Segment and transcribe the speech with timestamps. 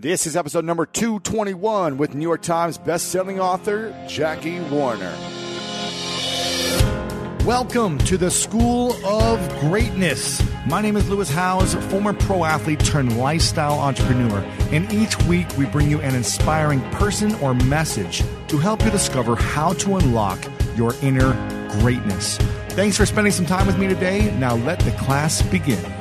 [0.00, 5.12] This is episode number 221 with New York Times bestselling author Jackie Warner.
[7.44, 10.40] Welcome to the School of Greatness.
[10.68, 14.38] My name is Lewis Howes, former pro athlete turned lifestyle entrepreneur,
[14.70, 19.34] and each week we bring you an inspiring person or message to help you discover
[19.34, 20.38] how to unlock
[20.76, 21.32] your inner
[21.80, 22.36] greatness.
[22.68, 24.32] Thanks for spending some time with me today.
[24.38, 25.97] Now let the class begin.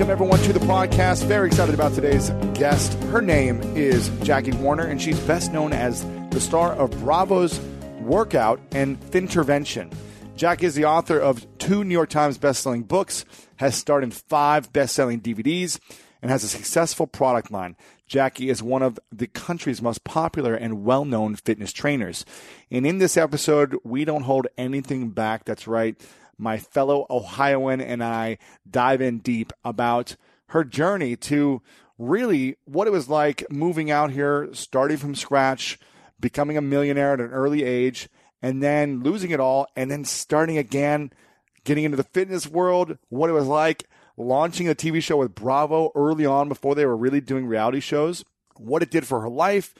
[0.00, 1.26] Welcome, everyone, to the podcast.
[1.26, 2.94] Very excited about today's guest.
[3.10, 7.60] Her name is Jackie Warner, and she's best known as the star of Bravo's
[8.00, 9.92] Workout and Thintervention.
[10.36, 13.26] Jackie is the author of two New York Times bestselling books,
[13.56, 15.78] has starred in five bestselling DVDs,
[16.22, 17.76] and has a successful product line.
[18.06, 22.24] Jackie is one of the country's most popular and well known fitness trainers.
[22.70, 25.44] And in this episode, we don't hold anything back.
[25.44, 26.00] That's right
[26.40, 30.16] my fellow Ohioan and I dive in deep about
[30.48, 31.62] her journey to
[31.98, 35.78] really what it was like moving out here, starting from scratch,
[36.18, 38.08] becoming a millionaire at an early age,
[38.42, 41.12] and then losing it all, and then starting again,
[41.64, 43.84] getting into the fitness world, what it was like
[44.16, 48.24] launching a TV show with Bravo early on before they were really doing reality shows,
[48.56, 49.74] what it did for her life,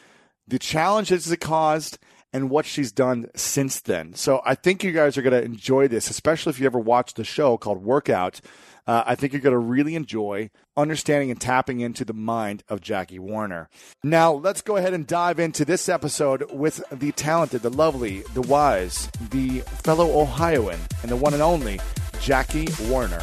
[0.47, 1.99] the challenges it caused,
[2.33, 4.15] and what she's done since then.
[4.15, 7.17] So I think you guys are going to enjoy this, especially if you ever watched
[7.17, 8.41] the show called Workout.
[8.87, 12.81] Uh, I think you're going to really enjoy understanding and tapping into the mind of
[12.81, 13.69] Jackie Warner.
[14.03, 18.43] Now, let's go ahead and dive into this episode with the talented, the lovely, the
[18.43, 21.79] wise, the fellow Ohioan, and the one and only
[22.21, 23.23] Jackie Warner.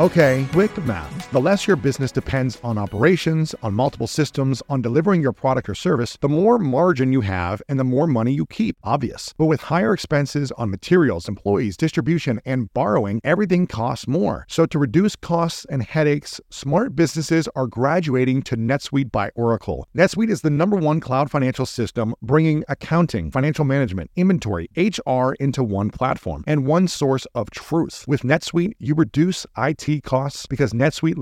[0.00, 1.21] Okay, quick math.
[1.32, 5.74] The less your business depends on operations, on multiple systems, on delivering your product or
[5.74, 8.76] service, the more margin you have and the more money you keep.
[8.84, 9.32] Obvious.
[9.38, 14.44] But with higher expenses on materials, employees, distribution, and borrowing, everything costs more.
[14.46, 19.88] So to reduce costs and headaches, smart businesses are graduating to NetSuite by Oracle.
[19.96, 25.64] NetSuite is the number one cloud financial system bringing accounting, financial management, inventory, HR into
[25.64, 28.04] one platform and one source of truth.
[28.06, 31.21] With NetSuite, you reduce IT costs because NetSuite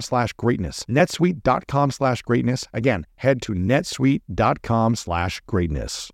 [0.00, 0.84] slash greatness.
[0.88, 2.66] netsuite.com slash greatness.
[2.72, 6.10] Again, head to netsuite.com slash greatness.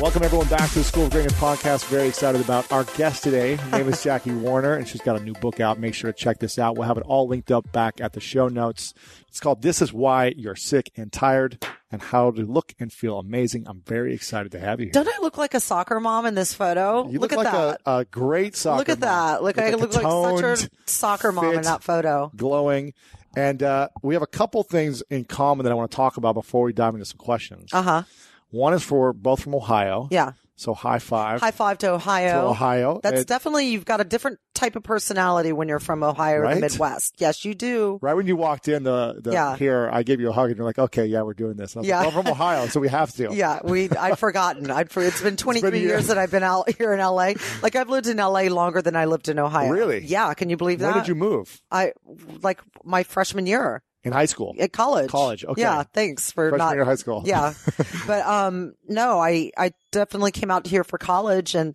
[0.00, 1.86] Welcome, everyone, back to the School of Greatness podcast.
[1.86, 3.54] Very excited about our guest today.
[3.56, 5.78] Her name is Jackie Warner, and she's got a new book out.
[5.78, 6.76] Make sure to check this out.
[6.76, 8.92] We'll have it all linked up back at the show notes.
[9.28, 13.18] It's called This Is Why You're Sick and Tired and How to Look and Feel
[13.18, 13.64] Amazing.
[13.66, 14.92] I'm very excited to have you here.
[14.92, 17.08] Don't I look like a soccer mom in this photo?
[17.08, 17.80] You look, at like that.
[17.86, 19.08] A, a great soccer look at mom.
[19.08, 19.42] that.
[19.42, 22.30] Look, I look like such a soccer mom in that photo.
[22.36, 22.92] glowing.
[23.34, 26.34] And uh, we have a couple things in common that I want to talk about
[26.34, 27.70] before we dive into some questions.
[27.72, 28.02] Uh huh.
[28.50, 30.08] One is for both from Ohio.
[30.10, 30.32] Yeah.
[30.58, 32.40] So high five High five to Ohio.
[32.40, 32.98] to Ohio.
[33.02, 36.42] That's And definitely you've got a different type of personality when you're from Ohio or
[36.44, 36.54] Right?
[36.54, 37.16] the Midwest.
[37.18, 37.98] Yes, you do.
[38.00, 39.54] right when you walked in the, the Yeah.
[39.56, 41.76] here, I gave you a hug and you're like, okay, yeah, we're doing this.
[41.76, 41.96] And I Yeah.
[41.98, 43.34] like, well, I'm from Ohio, so we have to.
[43.34, 43.90] Yeah, we.
[43.90, 44.70] I'd forgotten.
[44.70, 44.90] I'd.
[44.90, 45.90] For, it's been 23 years.
[45.90, 47.34] years that I've been out here in LA.
[47.62, 49.68] Like I've lived in LA longer than I lived in Ohio.
[49.70, 50.06] Really?
[50.06, 50.32] Yeah.
[50.32, 50.94] Can you believe that?
[50.94, 51.60] When did you move?
[51.70, 51.92] I
[52.40, 53.82] like my freshman year.
[54.06, 54.54] In high school.
[54.58, 55.10] At college.
[55.10, 55.60] College, okay.
[55.62, 55.82] Yeah.
[55.82, 56.72] Thanks for Freshman not.
[56.74, 57.22] year of high school.
[57.26, 57.52] yeah.
[58.06, 61.74] But, um, no, I, I definitely came out here for college and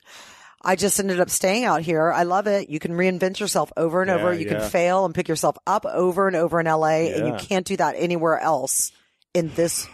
[0.63, 2.11] I just ended up staying out here.
[2.11, 2.69] I love it.
[2.69, 4.33] You can reinvent yourself over and Yeah, over.
[4.33, 4.59] You yeah.
[4.59, 7.39] can fail and pick yourself up over and over in LA and you Yeah.
[7.39, 8.91] can't do that anywhere else
[9.33, 9.87] in this,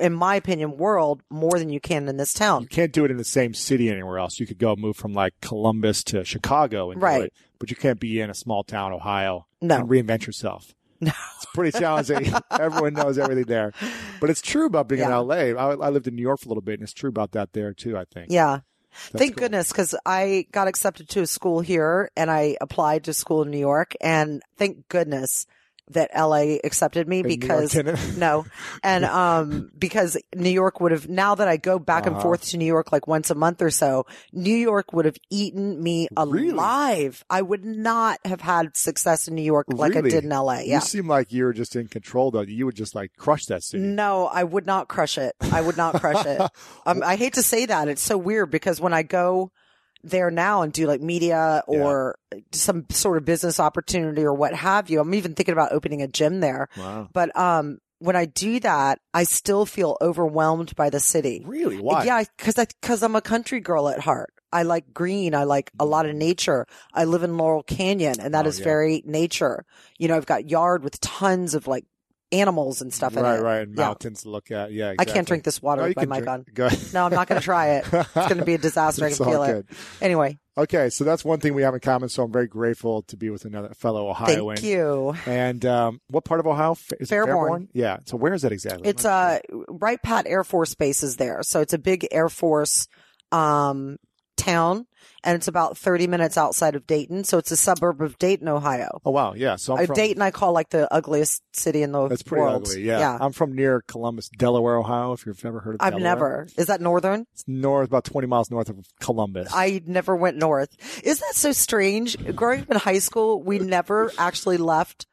[0.00, 2.62] in my opinion, world more than you can in this town.
[2.62, 4.38] You can't do it in the same city anywhere else.
[4.38, 7.22] You could go move from like Columbus to Chicago and do Right.
[7.24, 9.76] it, but you can't be in a small town, Ohio, No.
[9.78, 10.74] and reinvent yourself.
[11.00, 11.12] No.
[11.36, 12.32] It's pretty challenging.
[12.50, 13.72] Everyone knows everything there,
[14.20, 15.34] but it's true about being in LA.
[15.34, 17.52] I, I lived in New York for a little bit, and it's true about that
[17.54, 17.96] there too.
[17.96, 18.30] I think.
[18.30, 18.60] Yeah.
[18.90, 19.44] That's Thank cool.
[19.44, 23.50] goodness, because I got accepted to a school here and I applied to school in
[23.50, 23.94] New York.
[24.00, 25.46] And thank goodness
[25.92, 27.74] that LA accepted me And because
[28.16, 28.46] no,
[28.82, 32.22] and um, because New York would have now that I go back and Uh-huh.
[32.22, 35.82] forth to New York like once a month or so, New York would have eaten
[35.82, 36.48] me Really?
[36.50, 37.24] alive.
[37.30, 40.08] I would not have had success in New York like Really?
[40.08, 40.60] I did in LA.
[40.60, 40.78] You Yeah.
[40.80, 42.40] seem like you were just in control, though.
[42.42, 43.82] You would just like crush that city.
[43.82, 45.34] No, I would not crush it.
[45.52, 46.40] I would not crush it.
[46.86, 47.88] Um, I hate to say that.
[47.88, 49.52] It's so weird because when I go
[50.02, 52.16] there now and do like media or
[52.52, 56.08] some sort of business opportunity or what have you, I'm even thinking about opening a
[56.08, 56.68] gym there.
[56.76, 57.08] Wow.
[57.12, 61.42] But um, when I do that, I still feel overwhelmed by the city.
[61.46, 61.78] Really?
[61.78, 62.04] Why?
[62.04, 64.32] Yeah, because I because I'm a country girl at heart.
[64.52, 65.34] I like green.
[65.34, 66.66] I like a lot of nature.
[66.92, 68.64] I live in Laurel Canyon, and that Oh, is yeah.
[68.64, 69.64] very nature.
[69.98, 71.84] You know, I've got yard with tons of like
[72.32, 73.42] animals and stuff in right, it.
[73.42, 73.62] right.
[73.62, 73.84] And Yeah.
[73.86, 74.72] mountains to look at.
[74.72, 74.94] Yeah.
[74.98, 76.44] I can't drink this water No, with my mic on.
[76.92, 77.84] No, I'm not going to try it.
[77.92, 79.04] It's going to be a disaster.
[79.04, 79.66] I can feel good.
[79.70, 79.76] it.
[80.00, 82.08] Anyway, Okay, so that's one thing we have in common.
[82.10, 84.56] So I'm very grateful to be with another fellow Ohioan.
[84.56, 85.14] thank you.
[85.26, 86.76] And um, what part of Ohio?
[86.98, 87.68] Is it Fairborn.
[87.72, 87.98] Yeah.
[88.04, 88.88] So where is that exactly?
[88.88, 89.38] It's uh
[89.68, 92.88] Wright Pat Air Force Base is there, so it's a big Air Force
[93.32, 93.96] um
[94.40, 94.86] town,
[95.22, 97.24] and it's about 30 minutes outside of Dayton.
[97.24, 99.00] So it's a suburb of Dayton, Ohio.
[99.04, 99.56] Oh wow, yeah.
[99.56, 102.10] So I'm Uh, from, Dayton, I call like the ugliest city in the world.
[102.10, 102.62] That's pretty world.
[102.68, 102.82] ugly.
[102.84, 103.18] Yeah.
[103.20, 105.12] I'm from near Columbus, Delaware, Ohio.
[105.12, 106.02] If you've ever heard of I've Delaware.
[106.14, 106.48] never.
[106.56, 107.26] Is that northern?
[107.34, 109.48] It's north, about 20 miles north of Columbus.
[109.54, 110.70] I never went north.
[111.04, 112.16] Isn't that so strange?
[112.34, 115.06] Growing up in high school, we never actually left.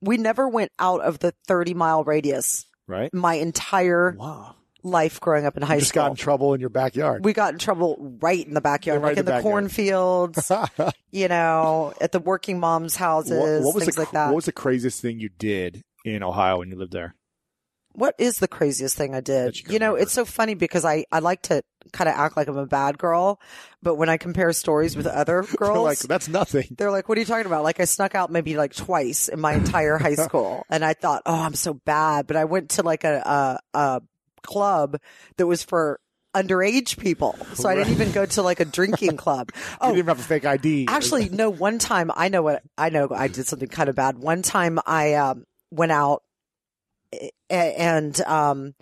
[0.00, 3.12] We never went out of the 30 mile radius right?
[3.14, 4.56] my entire Wow.
[4.82, 6.02] Life growing up in high You just school.
[6.02, 7.24] got in trouble in your backyard.
[7.24, 10.50] we got in trouble right in the backyard, Yeah, right like in the the, cornfields,
[11.10, 14.26] you know, at the working moms' houses, what was things the like that.
[14.28, 17.14] What was the craziest thing you did in Ohio when you lived there?
[17.94, 19.54] what is the craziest thing I did?
[19.58, 20.02] you You know, remember.
[20.04, 21.62] it's so funny because I, I like to
[21.92, 23.38] kind of act like I'm a bad girl,
[23.82, 26.68] but when I compare stories with other They're girls, like that's nothing.
[26.78, 27.64] They're like, what are you talking about?
[27.64, 30.64] Like I snuck out maybe like twice in my entire high school.
[30.70, 32.26] And I thought, oh, I'm so bad.
[32.26, 34.02] But I went to like a, a, a
[34.42, 34.98] club
[35.36, 36.00] that was for
[36.34, 37.36] underage people.
[37.54, 39.50] So I didn't even go to like a drinking club.
[39.54, 40.86] you Oh, didn't even have a fake ID.
[40.88, 43.08] actually, no, one time I know what I know.
[43.10, 44.18] I did something kind of bad.
[44.18, 46.22] One time I, um, went out
[47.50, 48.74] and, um,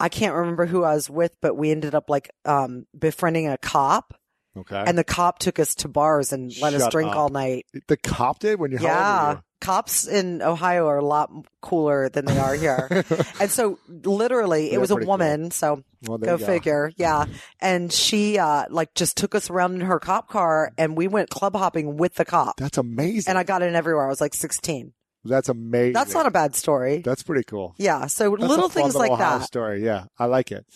[0.00, 3.56] I can't remember who I was with, but we ended up like, um, befriending a
[3.56, 4.14] cop
[4.56, 4.82] okay.
[4.84, 7.16] and the cop took us to bars and let us drink up.
[7.16, 7.66] all night.
[7.86, 9.38] the cop did when you old Yeah.
[9.62, 11.30] Cops in Ohio are a lot
[11.60, 13.04] cooler than they are here.
[13.40, 15.50] and so literally it was a woman.
[15.52, 15.84] So?
[16.02, 16.44] Well, go go.
[16.44, 16.92] figure.
[16.96, 17.26] Yeah.
[17.60, 21.30] And she, uh, like just took us around in her cop car and we went
[21.30, 22.56] club hopping with the cop.
[22.56, 23.30] That's amazing.
[23.30, 24.04] And I got in everywhere.
[24.04, 24.92] I was like 16.
[25.24, 25.92] that's amazing.
[25.92, 26.98] That's not a bad story.
[26.98, 27.74] That's pretty cool.
[27.78, 28.06] Yeah.
[28.08, 29.46] So That's little things like Ohio that.
[29.46, 30.66] Story, yeah, I like it.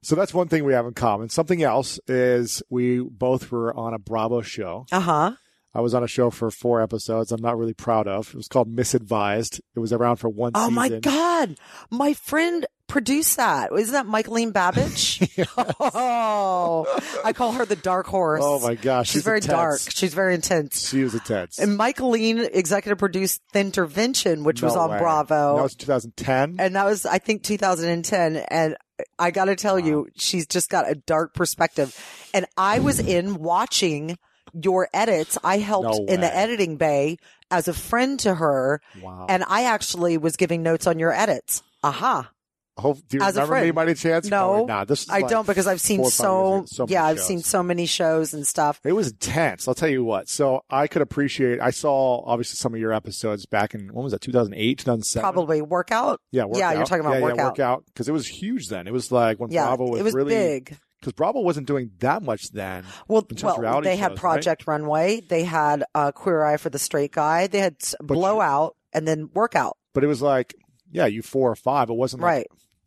[0.00, 1.28] So that's one thing we have in common.
[1.28, 4.86] Something else is we both were on a Bravo show.
[4.92, 5.32] Uh huh.
[5.74, 7.30] I was on a show for four episodes.
[7.30, 8.28] I'm not really proud of.
[8.30, 9.60] It was called Misadvised.
[9.76, 10.72] It was around for one Oh season.
[10.72, 11.56] Oh my God.
[11.90, 13.70] My friend produced that.
[13.72, 15.20] Isn't that Michaeline Babbage?
[15.80, 18.40] oh, I call her the dark horse.
[18.42, 19.52] Oh my gosh, She's, she's very intense.
[19.52, 19.80] dark.
[19.90, 20.88] She's very intense.
[20.88, 21.58] She was intense.
[21.58, 24.98] And Michaeline executive produced Thintervention, which was on way.
[24.98, 25.56] Bravo.
[25.56, 26.56] That was 2010.
[26.58, 28.36] and that was, I think, 2010.
[28.36, 28.76] And
[29.18, 31.94] I got to tell you, she's just got a dark perspective.
[32.34, 34.16] And I was in watching
[34.52, 35.38] your edits.
[35.42, 37.18] I helped No in the editing bay
[37.50, 38.80] as a friend to her.
[39.02, 39.26] wow.
[39.28, 41.62] And I actually was giving notes on your edits.
[41.82, 42.30] Aha.
[42.76, 43.74] Hope, do you as a remember me friend.
[43.74, 44.28] by any chance?
[44.28, 44.88] No, oh, Probably not.
[44.88, 46.64] This is I like don't because I've seen four or five so.
[46.66, 47.46] So yeah, many I've seen shows.
[47.46, 48.80] so many shows and stuff.
[48.84, 49.66] It was intense.
[49.66, 50.28] I'll tell you what.
[50.28, 51.60] So I could appreciate.
[51.60, 54.20] I saw obviously some of your episodes back in when was that?
[54.20, 55.20] 2008, 2007.
[55.22, 56.20] Probably workout.
[56.30, 56.58] Yeah, workout.
[56.60, 57.38] Yeah, you're talking about yeah, workout.
[57.38, 58.86] Yeah, workout because it was huge then.
[58.86, 60.78] It was like when Yeah, Bravo was, it was really big.
[61.00, 62.84] Because Bravo wasn't doing that much then.
[63.06, 65.20] Well, in terms of well, they had shows, Project Runway.
[65.20, 67.46] They had uh, Queer Eye for the Straight Guy.
[67.46, 69.76] They had you- Blowout and then Workout.
[69.94, 70.54] But it was like,
[70.90, 71.90] yeah, you four or five.
[71.90, 72.46] It wasn't like Right.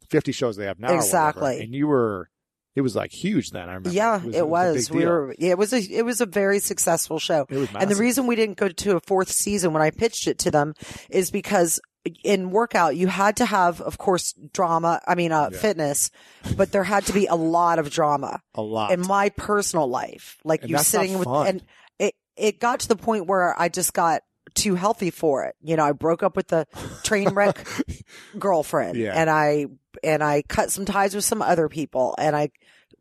[0.10, 0.94] 50 shows they have now.
[0.94, 1.62] Exactly.
[1.62, 2.30] And you were,
[2.76, 3.64] it was like huge then.
[3.64, 3.90] I remember.
[3.90, 4.92] Yeah, it was, it a was.
[4.92, 5.36] We were.
[5.38, 5.80] Yeah, it was a.
[5.80, 7.46] It was a very successful show.
[7.50, 10.28] It was And the reason we didn't go to a fourth season when I pitched
[10.28, 10.74] it to them
[11.10, 11.80] is because
[12.24, 15.02] in workout, you had to have, of course, drama.
[15.08, 15.58] I mean, uh, Yeah.
[15.60, 16.10] fitness,
[16.58, 18.92] but there had to be a lot of drama A lot.
[18.92, 20.38] in my personal life.
[20.44, 21.62] Like And you sitting with, and
[22.00, 24.24] it, it got to the point where I just got
[24.56, 25.56] too healthy for it.
[25.62, 26.66] You know, I broke up with the
[27.04, 27.68] train wreck
[28.40, 29.14] girlfriend Yeah.
[29.14, 29.68] and I,
[30.04, 32.50] and I cut some ties with some other people and I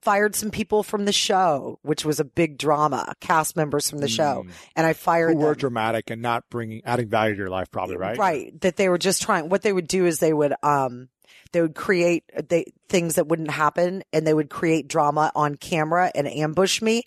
[0.03, 4.09] fired some people from the show, which was a big drama, cast members from the
[4.09, 4.45] show.
[4.47, 4.53] Mm.
[4.77, 5.59] And I fired Who were them.
[5.59, 8.17] dramatic and not bringing, adding value to your life, probably, right?
[8.17, 8.61] Right.
[8.63, 11.09] That they were just trying, what they would do is they would, um,
[11.53, 16.11] they would create they, things that wouldn't happen and they would create drama on camera
[16.15, 17.05] and ambush me.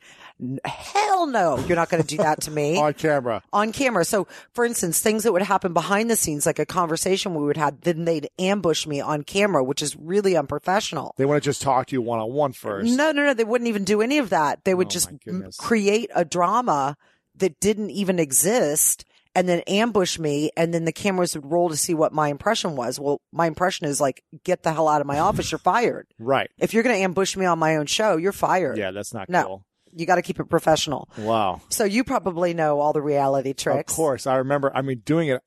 [0.65, 1.57] Hell no.
[1.59, 3.41] You're not going to do that to me On camera.
[3.53, 4.03] on camera.
[4.05, 7.57] So, for instance, things that would happen behind the scenes, like a conversation we would
[7.57, 11.13] have, then they'd ambush me on camera, which is really unprofessional.
[11.17, 12.95] They want to just talk to you one on one first.
[12.95, 13.33] No, no, no.
[13.33, 14.63] They wouldn't even do any of that.
[14.65, 15.09] They would Oh, just
[15.57, 16.97] create a drama
[17.37, 20.51] that didn't even exist and then ambush me.
[20.57, 22.99] And then the cameras would roll to see what my impression was.
[22.99, 25.51] Well, my impression is like, get the hell out of my office.
[25.51, 26.07] You're fired.
[26.19, 26.49] Right.
[26.57, 28.77] If you're going to ambush me on my own show, you're fired.
[28.77, 29.43] Yeah, that's not No.
[29.43, 29.65] cool.
[29.95, 31.09] You got to keep it professional.
[31.17, 31.61] Wow.
[31.69, 33.91] So you probably know all the reality tricks.
[33.93, 34.27] Of course.
[34.27, 35.41] I remember, I mean, doing it,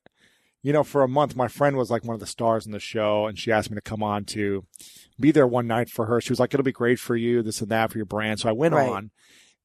[0.63, 2.81] you know, for a month, my friend was like one of the stars in the
[2.81, 4.65] show, and she asked me to come on to
[5.21, 6.21] be there one night for her.
[6.21, 8.41] She was like, it'll be great for you, this and that for your brand.
[8.41, 8.89] So I went Right.
[8.89, 9.11] on.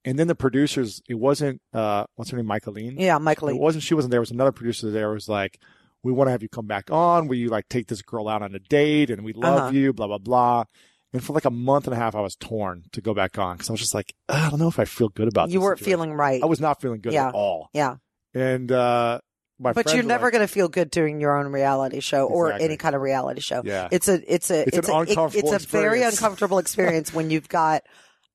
[0.04, 2.96] And then the producers, it wasn't, uh, what's her name, Michaeline?
[3.00, 3.56] Yeah, Michaeline.
[3.56, 4.18] It wasn't, she wasn't there.
[4.20, 5.12] It was another producer there.
[5.12, 5.60] It was like,
[6.04, 7.28] we want to have you come back on.
[7.28, 9.12] Will you like take this girl out on a date?
[9.12, 9.72] And we love Uh-huh.
[9.72, 10.64] you, blah, blah, blah.
[11.14, 13.58] And for like a month and a half, I was torn to go back on
[13.58, 15.60] because I was just like, "Ah, I don't know if I feel good about You
[15.60, 16.42] this weren't situation." feeling right.
[16.42, 17.28] I was not feeling good Yeah.
[17.30, 17.70] at all.
[17.74, 17.96] yeah.
[18.34, 19.20] And, uh,
[19.60, 22.52] my But you're never like, going to feel good doing your own reality show or
[22.54, 23.62] any kind of reality show.
[23.64, 23.90] Yeah.
[23.92, 27.30] It's a it's a It's it's, an a it- it's a very uncomfortable experience when
[27.30, 27.84] you've got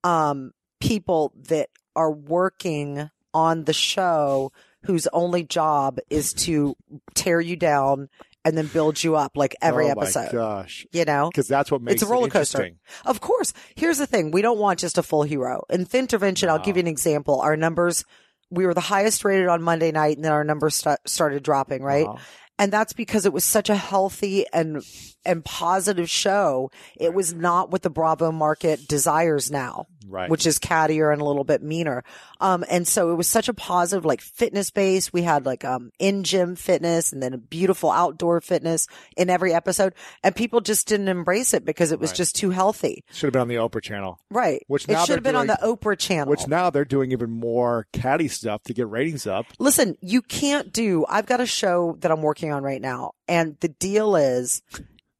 [0.05, 4.53] um people that are working on the show
[4.83, 6.75] whose only job is to
[7.13, 8.07] tear you down
[8.47, 10.19] and then build you up like every episode.
[10.19, 10.37] oh episode.
[10.37, 10.85] My gosh.
[10.93, 11.29] You know?
[11.29, 12.59] Because that's what makes It's a it roller coaster.
[12.63, 12.79] interesting.
[13.05, 13.53] Of course.
[13.75, 14.31] Here's the thing.
[14.31, 15.63] We don't want just a full hero.
[15.69, 17.41] In Thintervention, I'll give you an example.
[17.41, 18.05] Our numbers,
[18.49, 21.83] we were the highest rated on Monday night and then our numbers sta- started dropping,
[21.83, 22.07] right?
[22.07, 22.17] Uh-huh.
[22.59, 24.81] And that's because it was such a healthy and,
[25.27, 26.71] and positive show.
[26.95, 29.85] It was not what the Bravo market desires now.
[30.09, 30.29] Right.
[30.29, 32.01] Which is cattier and a little bit meaner.
[32.39, 35.11] Um, and so it was such a positive, like fitness base.
[35.11, 39.53] We had like, um, in gym fitness and then a beautiful outdoor fitness in every
[39.53, 39.93] episode.
[40.23, 42.17] And people just didn't embrace it because it was Right.
[42.19, 43.03] just too healthy.
[43.11, 44.17] Should have been on the Oprah channel.
[44.31, 44.63] Right.
[44.67, 46.29] Which it should have been on the Oprah channel.
[46.29, 49.45] Which now they're doing even more catty stuff to get ratings up.
[49.59, 53.11] Listen, you can't do, I've got a show that I'm working on right now.
[53.27, 54.61] And the deal is,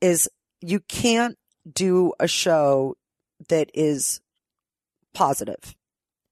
[0.02, 0.30] is
[0.62, 1.38] you can't
[1.72, 2.96] do a show
[3.50, 4.22] that is
[5.14, 5.76] positive.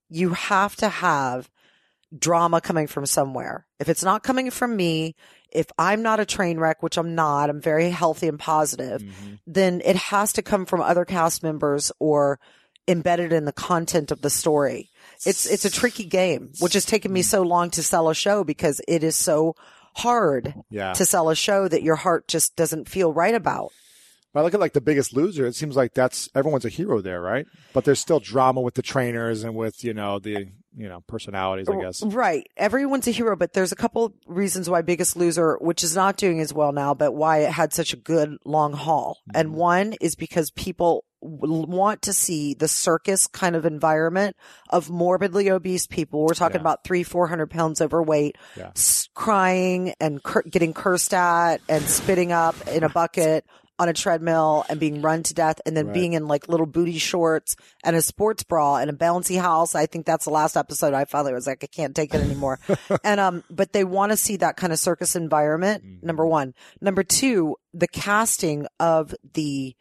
[0.10, 1.50] You have to have
[2.18, 3.66] drama coming from somewhere.
[3.80, 5.16] If it's not coming from me,
[5.52, 9.40] if I'm not a train wreck, which I'm not, I'm very healthy and positive, Mhm.
[9.48, 12.40] then it has to come from other cast members or
[12.88, 14.92] embedded in the content of the story.
[15.26, 18.44] It's it's a tricky game, which has taken me so long to sell a show
[18.44, 19.56] because it is so
[19.96, 20.94] hard Yeah.
[20.94, 23.72] to sell a show that your heart just doesn't feel right about.
[24.34, 25.46] But I look at like the biggest loser.
[25.46, 27.46] It seems like that's everyone's a hero there, right?
[27.74, 31.70] But there's still drama with the trainers and with, you know, the, you know, personalities,
[31.70, 32.04] I guess.
[32.04, 32.48] Right.
[32.58, 36.40] Everyone's a hero, but there's a couple reasons why Biggest Loser, which is not doing
[36.42, 39.20] as well now, but why it had such a good long haul.
[39.30, 39.40] Mm-hmm.
[39.40, 44.36] And one is because people want to see the circus kind of environment
[44.70, 46.22] of morbidly obese people.
[46.24, 46.62] We're talking Yeah.
[46.62, 48.72] about three, four hundred pounds overweight, Yeah.
[48.76, 53.46] s- crying and cur- getting cursed at and spitting up in a bucket
[53.78, 55.94] on a treadmill and being run to death and then Right.
[55.94, 59.76] being in like little booty shorts and a sports bra and a bouncy house.
[59.76, 62.60] I think that's the last episode I finally was like, I can't take it anymore.
[63.04, 65.84] and, um, but they want to see that kind of circus environment.
[65.86, 66.06] Mm-hmm.
[66.08, 66.54] Number one.
[66.80, 69.76] Number two, the casting of the,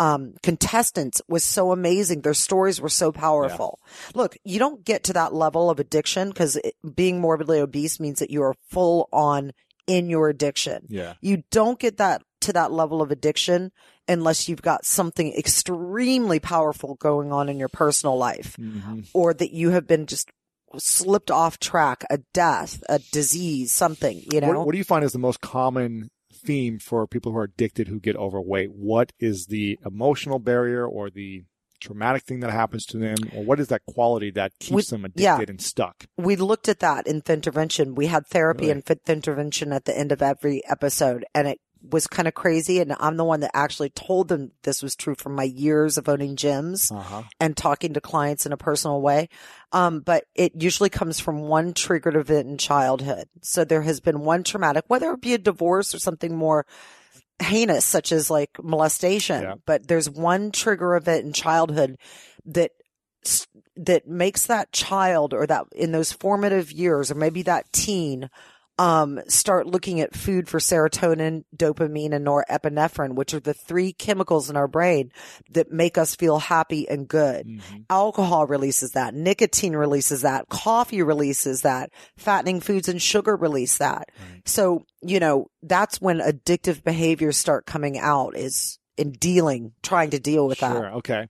[0.00, 2.20] um, contestants was so amazing.
[2.20, 3.80] Their stories were so powerful.
[4.14, 6.56] Look, you don't get to that level of addiction because
[6.94, 9.52] being morbidly obese means that you are full on
[9.88, 10.86] in your addiction.
[10.88, 11.14] Yeah.
[11.20, 13.72] You don't get that to that level of addiction
[14.06, 19.08] unless you've got something extremely powerful going on in your personal life Mhm.
[19.12, 20.30] or that you have been just
[20.76, 24.48] slipped off track, a death, a disease, something, you know?
[24.48, 27.88] What, what do you find is the most common theme for people who are addicted
[27.88, 28.70] who get overweight?
[28.72, 31.44] What is the emotional barrier or the
[31.80, 33.16] traumatic thing that happens to them?
[33.34, 35.38] Or what is that quality that keeps We- them addicted yeah.
[35.48, 36.06] and stuck?
[36.16, 37.94] we looked at that in Intervention.
[37.94, 38.70] We had therapy Really?
[38.72, 42.80] and Thintervention at the end of every episode and it was kind of crazy.
[42.80, 46.08] And I'm the one that actually told them this was true from my years of
[46.08, 47.22] owning gyms Uh-huh.
[47.38, 49.28] and talking to clients in a personal way.
[49.70, 53.28] Um, but it usually comes from one triggered event in childhood.
[53.42, 56.66] So there has been one traumatic, whether it be a divorce or something more
[57.40, 59.42] heinous, such as like molestation.
[59.42, 59.54] Yeah.
[59.64, 61.98] But there's one trigger event in childhood
[62.46, 62.72] that
[63.76, 68.30] that makes that child or that in those formative years or maybe that teen
[68.78, 74.48] um, start looking at food for serotonin, dopamine, and norepinephrine, which are the three chemicals
[74.48, 75.10] in our brain
[75.50, 77.46] that make us feel happy and good.
[77.46, 77.84] Mhm.
[77.90, 79.14] Alcohol releases that.
[79.14, 80.48] Nicotine releases that.
[80.48, 81.90] Coffee releases that.
[82.16, 84.10] Fattening foods and sugar release that.
[84.44, 90.18] So, you know, that's when addictive behaviors start coming out is in dealing, trying to
[90.18, 90.68] deal with Sure.
[90.68, 90.92] that.
[90.94, 91.26] Okay.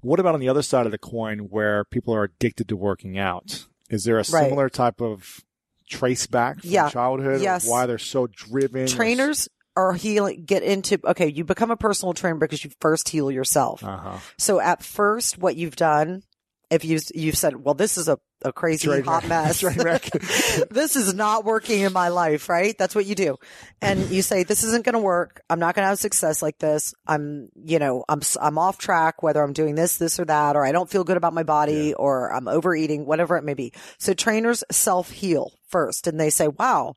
[0.00, 3.18] What about on the other side of the coin where people are addicted to working
[3.18, 3.66] out?
[3.90, 5.40] Is there a similar type of
[5.88, 6.88] trace back from Yeah.
[6.90, 7.40] childhood?
[7.40, 7.68] Yes.
[7.68, 8.86] Why they're so driven?
[8.86, 13.30] Trainers are healing, get into, okay, you become a personal trainer because you first heal
[13.30, 13.82] yourself.
[13.82, 14.18] Uh huh.
[14.38, 16.22] So at first, what you've done,
[16.70, 19.62] if you you've said, "Well, this is a, a crazy hot mess.
[19.76, 20.02] Wreck.
[20.70, 22.76] this is not working in my life." Right?
[22.76, 23.36] That's what you do,
[23.80, 25.42] and you say, "This isn't going to work.
[25.48, 26.94] I'm not going to have success like this.
[27.06, 29.22] I'm, you know, I'm I'm off track.
[29.22, 31.94] Whether I'm doing this, this, or that, or I don't feel good about my body,
[31.94, 36.48] or I'm overeating, whatever it may be." So trainers self heal first, and they say,
[36.48, 36.94] "Wow."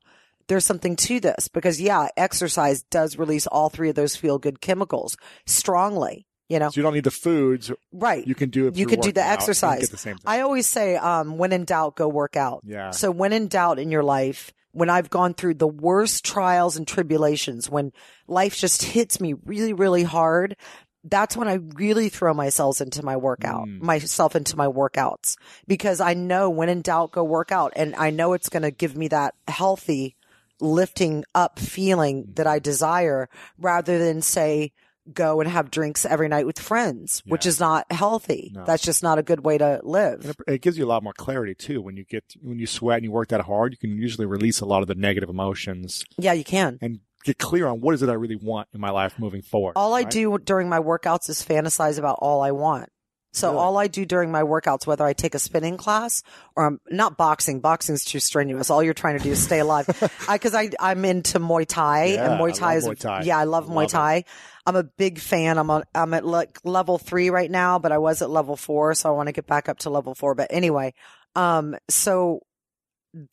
[0.48, 4.62] There's something to this because yeah, exercise does release all three of those feel good
[4.62, 6.70] chemicals strongly, you know?
[6.70, 7.70] So you don't need the foods.
[7.92, 8.26] Right.
[8.26, 8.76] You can do it.
[8.76, 9.90] You can do the working out and exercise.
[9.90, 10.18] The same.
[10.26, 12.62] I always say, um, when in doubt, go work out.
[12.64, 12.90] Yeah.
[12.90, 16.86] So when in doubt in your life, when I've gone through the worst trials and
[16.86, 17.92] tribulations, when
[18.26, 20.56] life just hits me really, really hard,
[21.04, 23.80] that's when I really throw myself into my workout, Mm.
[23.80, 25.36] myself into my workouts
[25.66, 27.72] because I know when in doubt, go work out.
[27.76, 30.16] And I know it's going to give me that healthy
[30.60, 33.28] lifting up feeling that I desire
[33.58, 34.72] rather than say,
[35.14, 38.52] go and have drinks every night with friends, which is not healthy.
[38.54, 38.64] No.
[38.64, 40.34] That's just not a good way to live.
[40.46, 41.80] It- gives you a lot more clarity too.
[41.80, 44.60] When you get when you sweat and you work that hard, you can usually release
[44.60, 46.78] a lot of the negative emotions Yeah, you can.
[46.82, 49.72] and get clear on what is it I really want in my life moving forward.
[49.76, 52.90] All I do during my workouts is fantasize about all I want.
[53.32, 53.60] So Really?
[53.60, 56.22] all I do during my workouts, whether I take a spinning class
[56.56, 58.70] or I'm not boxing, boxing's too strenuous.
[58.70, 59.86] All you're trying to do is stay alive.
[60.28, 63.22] I, cause I, I'm into Muay Thai Yeah, and Muay Thai is, Muay Thai.
[63.24, 63.90] yeah, I love Muay Love it.
[63.90, 64.24] Thai.
[64.66, 65.58] I'm a big fan.
[65.58, 68.94] I'm on, I'm at like level three right now, but I was at level four.
[68.94, 70.34] So I want to get back up to level four.
[70.34, 70.94] But anyway,
[71.36, 72.40] um, so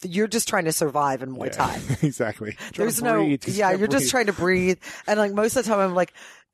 [0.03, 1.79] you're just trying to survive in Muay Thai.
[2.01, 2.57] exactly.
[2.75, 4.77] There's no, breathe, yeah, you're just trying to breathe.
[5.07, 6.13] And like most of the time, I'm like,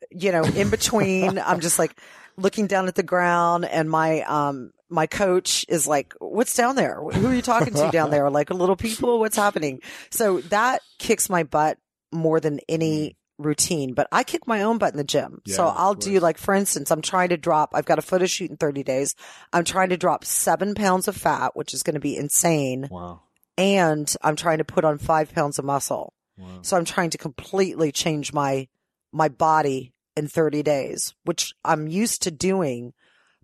[0.09, 1.95] you know, in between, I'm just like
[2.37, 7.01] looking down at the ground and my, um, my coach is like, what's down there?
[7.01, 8.29] Who are you talking to down there?
[8.29, 9.19] Like little people?
[9.19, 9.81] What's happening?
[10.11, 11.77] So that kicks my butt
[12.11, 15.41] more than any routine, but I kick my own butt in the gym.
[15.47, 15.63] so.
[15.63, 18.25] Yeah, of I'll do like, for instance, I'm trying to drop, I've got a photo
[18.25, 19.15] shoot in 30 days.
[19.53, 22.87] I'm trying to drop seven pounds of fat, which is going to be insane.
[22.91, 23.21] Wow.
[23.57, 26.13] And I'm trying to put on five pounds of muscle.
[26.37, 26.59] Wow.
[26.61, 28.67] So I'm trying to completely change my
[29.13, 32.93] my body in 30 days, which I'm used to doing,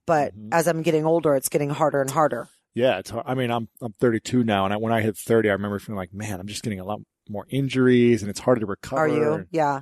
[0.06, 0.50] but Mhm.
[0.52, 2.48] as I'm getting older, it's getting harder and harder.
[2.76, 3.26] Yeah, it's hard.
[3.28, 5.98] I mean, I'm I'm 32 now, and I, when I hit 30, I remember feeling
[5.98, 9.02] like, man, I'm just getting a lot more injuries, and it's harder to recover.
[9.02, 9.48] Are you?
[9.52, 9.82] Yeah.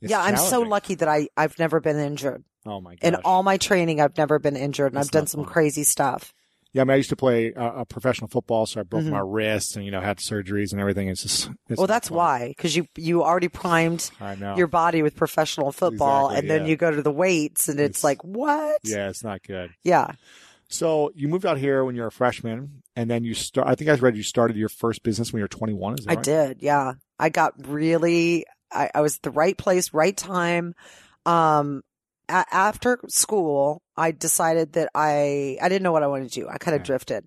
[0.00, 2.42] it's yeah, I'm so lucky that I I've never been injured.
[2.64, 3.06] Oh my god!
[3.06, 5.52] In all my training, I've never been injured and That's I've done some fun.
[5.52, 6.32] crazy stuff.
[6.76, 9.10] Yeah, I mean, I used to play uh, a professional football, so I broke Mhm.
[9.10, 11.08] my wrist, and you know, had surgeries and everything.
[11.08, 11.48] It's just.
[11.70, 12.18] It's well, that's fun.
[12.18, 14.10] why cuz you you already primed
[14.56, 18.00] your body with professional football Exactly, and then you go to the weights and it's,
[18.00, 19.70] It's- like, "What?" yeah, it's not good.
[19.82, 20.12] Yeah.
[20.68, 23.68] So you moved out here when you were a freshman, and then you start.
[23.68, 25.94] I think I read you started your first business when you were 21.
[25.98, 26.24] Is that I right?
[26.24, 26.58] did.
[26.60, 26.92] Yeah.
[27.18, 30.74] I got really, I, I was at the right place, right time.
[31.24, 31.82] Um,
[32.28, 36.48] a- after school, I decided that I, I didn't know what I wanted to do.
[36.48, 36.86] I kind of Okay.
[36.86, 37.24] drifted.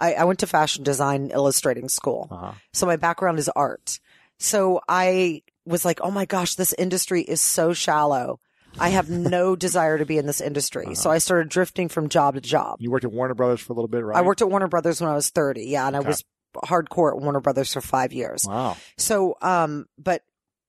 [0.00, 2.28] I, I went to fashion design illustrating school.
[2.30, 2.52] Uh-huh.
[2.72, 4.00] So my background is art.
[4.38, 8.40] So I was like, oh my gosh, this industry is so shallow.
[8.78, 10.94] I have no desire to be in this industry.
[10.94, 11.16] So Uh-huh.
[11.16, 12.76] I started drifting from job to job.
[12.80, 14.16] You worked at Warner Brothers for a little bit, right?
[14.16, 15.64] I worked at Warner Brothers when I was 30.
[15.66, 15.86] Yeah.
[15.86, 16.06] And Okay.
[16.06, 16.24] I was
[16.64, 18.42] hardcore at Warner Brothers for five years.
[18.46, 18.76] Wow.
[18.96, 20.22] So, um, but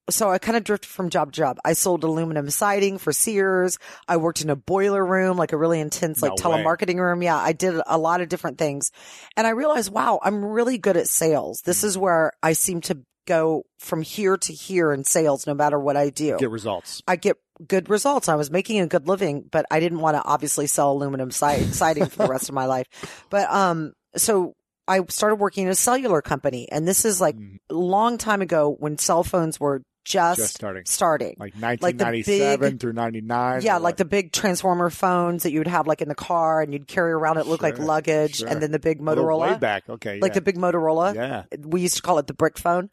[0.09, 1.57] so I kind of drifted from job to job.
[1.63, 3.77] I sold aluminum siding for Sears.
[4.07, 6.57] I worked in a boiler room, like a really intense, like No way.
[6.63, 7.21] telemarketing room.
[7.21, 8.91] Yeah, I did a lot of different things.
[9.37, 11.61] And I realized, wow, I'm really good at sales.
[11.65, 15.79] This is where I seem to go from here to here in sales, no matter
[15.79, 16.37] what I do.
[16.39, 17.01] Get results.
[17.07, 18.27] I get good results.
[18.27, 21.65] I was making a good living, but I didn't want to obviously sell aluminum si-
[21.65, 22.87] siding for the rest of my life.
[23.29, 24.55] But, um, so
[24.87, 27.57] I started working in a cellular company and this is like Mhm.
[27.69, 30.83] a long time ago when cell phones were just, Just starting.
[30.85, 31.35] starting.
[31.37, 33.61] Like the 1997 big- through 99.
[33.61, 36.73] Yeah, like the big transformer phones that you would have like in the car and
[36.73, 37.37] you'd carry around.
[37.37, 38.47] It looked like luggage, sure.
[38.47, 39.89] and then the big Oh, way Motorola, back.
[39.89, 40.19] Okay.
[40.19, 41.13] like the big Motorola.
[41.13, 41.43] Yeah.
[41.63, 42.89] We used to call it the brick phone,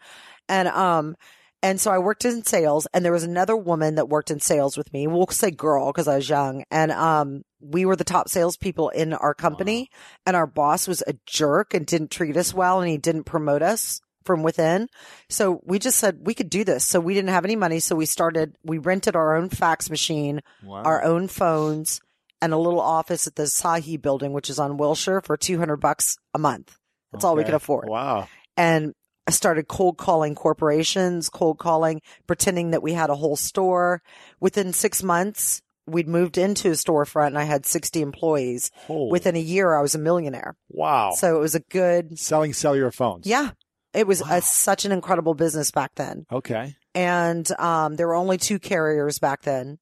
[0.49, 1.17] and um,
[1.63, 4.77] and so I worked in sales, and there was another woman that worked in sales
[4.77, 5.07] with me.
[5.07, 9.15] We'll say girl because I was young, and um, we were the top salespeople in
[9.15, 9.89] our company,
[10.27, 13.63] and our boss was a jerk and didn't treat us well, and he didn't promote
[13.63, 14.89] us from within.
[15.31, 16.85] So we just said we could do this.
[16.85, 18.57] So we didn't have any money, so we started.
[18.65, 20.83] We rented our own fax machine Wow.
[20.83, 22.01] our own phones
[22.43, 26.19] and a little office at the Sahi building, which is on Wilshire for 200 bucks
[26.35, 26.77] a month.
[27.13, 27.89] That's all we could afford.
[27.89, 28.29] Wow.
[28.59, 28.93] And
[29.27, 34.03] I started cold calling corporations, cold calling, pretending that we had a whole store.
[34.39, 38.71] Within six months, we'd moved into a storefront and I had 60 employees.
[38.87, 39.11] Holy.
[39.11, 40.57] Within a year, I was a millionaire.
[40.69, 41.13] wow.
[41.17, 43.27] So it was a good, Selling cellular phones.
[43.27, 43.51] yeah,
[43.95, 44.37] it was Wow.
[44.37, 46.27] a, such an incredible business back then.
[46.31, 46.75] Okay.
[46.95, 49.79] and um, there were only two carriers back then,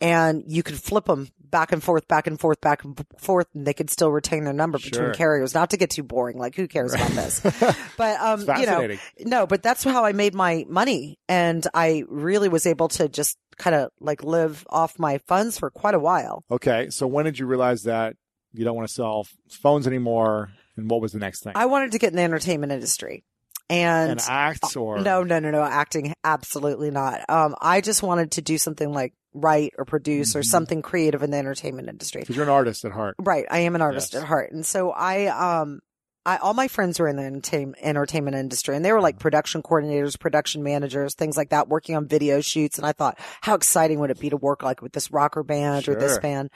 [0.00, 3.64] and you could flip them back and forth, back and forth, back and forth, and
[3.66, 4.90] they could still retain their number Sure.
[4.90, 5.54] between carriers.
[5.54, 7.40] Not to get too boring, like who cares about this?
[7.96, 12.48] But um, you know, no, but that's how I made my money, and I really
[12.48, 16.42] was able to just kind of like live off my funds for quite a while.
[16.50, 16.90] Okay.
[16.90, 18.16] So when did you realize that
[18.52, 20.50] you don't want to sell phones anymore?
[20.76, 21.52] And what was the next thing?
[21.54, 23.22] I wanted to get in the entertainment industry,
[23.70, 25.62] and and acts or No, no, no, no.
[25.62, 27.28] Acting, absolutely not.
[27.28, 30.44] Um, I just wanted to do something like write or produce or Mhm.
[30.44, 32.20] something creative in the entertainment industry.
[32.22, 33.16] Because you're an artist at heart.
[33.18, 33.46] Right.
[33.50, 34.22] I am an artist Yes.
[34.22, 34.52] at heart.
[34.52, 35.80] And so I, um,
[36.26, 39.62] I, all my friends were in the entertain, entertainment industry and they were like production
[39.62, 42.78] coordinators, production managers, things like that, working on video shoots.
[42.78, 45.88] And I thought, how exciting would it be to work like with this rocker band
[45.88, 46.50] or this band?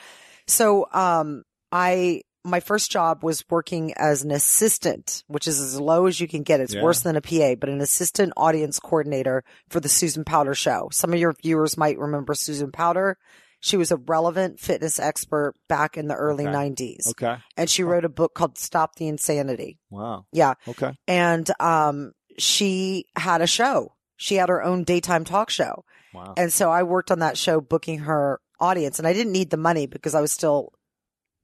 [0.47, 6.07] So, um, I, my first job was working as an assistant, which is as low
[6.07, 6.61] as you can get.
[6.61, 6.83] It's Yeah.
[6.83, 10.89] worse than a PA, but an assistant audience coordinator for the Susan Powter show.
[10.93, 13.15] Some of your viewers might remember Susan Powter.
[13.61, 16.53] She was a relevant fitness expert back in the early Okay.
[16.53, 17.09] 90s.
[17.09, 17.37] Okay.
[17.57, 19.81] And she wrote a book called Stop the Insanity.
[19.91, 20.27] Wow.
[20.33, 20.55] Yeah.
[20.69, 20.93] Okay.
[21.09, 23.95] And um she had a show.
[24.17, 25.85] She had her own daytime talk show.
[26.15, 26.35] Wow.
[26.37, 29.57] And so I worked on that show booking her audience and I didn't need the
[29.57, 30.73] money because I was still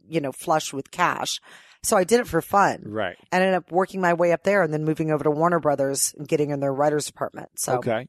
[0.08, 1.40] you know flush with cash.
[1.82, 2.82] So I did it for fun.
[2.86, 3.16] Right.
[3.30, 6.14] And ended up working my way up there and then moving over to Warner Brothers
[6.16, 7.50] and getting in their writers department.
[7.56, 8.08] So Okay.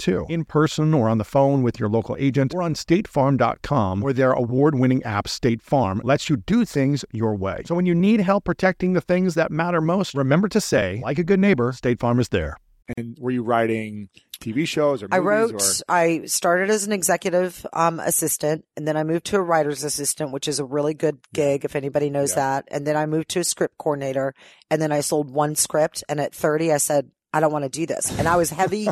[0.00, 0.26] too.
[0.28, 4.32] In person or on the phone with your local agent or on statefarm.com where their
[4.32, 7.62] award-winning app State Farm lets you do things your way.
[7.66, 11.18] So when you need help protecting the things that matter most, remember to say, like
[11.18, 12.56] a good neighbor, State Farm is there.
[12.96, 14.08] And were you writing
[14.40, 18.96] TV shows or I wrote, or I started as an executive um, assistant and then
[18.96, 22.30] I moved to a writer's assistant, which is a really good gig if anybody knows
[22.30, 22.36] Yeah.
[22.36, 22.68] that.
[22.72, 24.34] And then I moved to a script coordinator
[24.70, 26.02] and then I sold one script.
[26.08, 28.10] And at 30, I said, I don't want to do this.
[28.18, 28.88] And I was heavy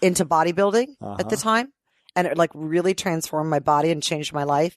[0.00, 1.36] into bodybuilding at the Uh-huh.
[1.36, 1.68] time
[2.14, 4.76] and it like really transformed my body and changed my life.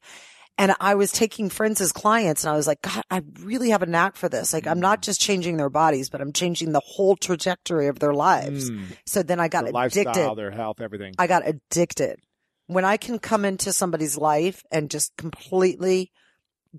[0.58, 3.82] And I was taking friends as clients and I was like, God, I really have
[3.82, 4.52] a knack for this.
[4.52, 4.82] Like, I'm Mm.
[4.82, 8.70] not just changing their bodies, but I'm changing the whole trajectory of their lives.
[8.70, 10.36] Mm, So then I got their addicted.
[10.36, 11.14] their health, everything?
[11.18, 12.20] I got addicted.
[12.68, 16.12] When I can come into somebody's life and just completely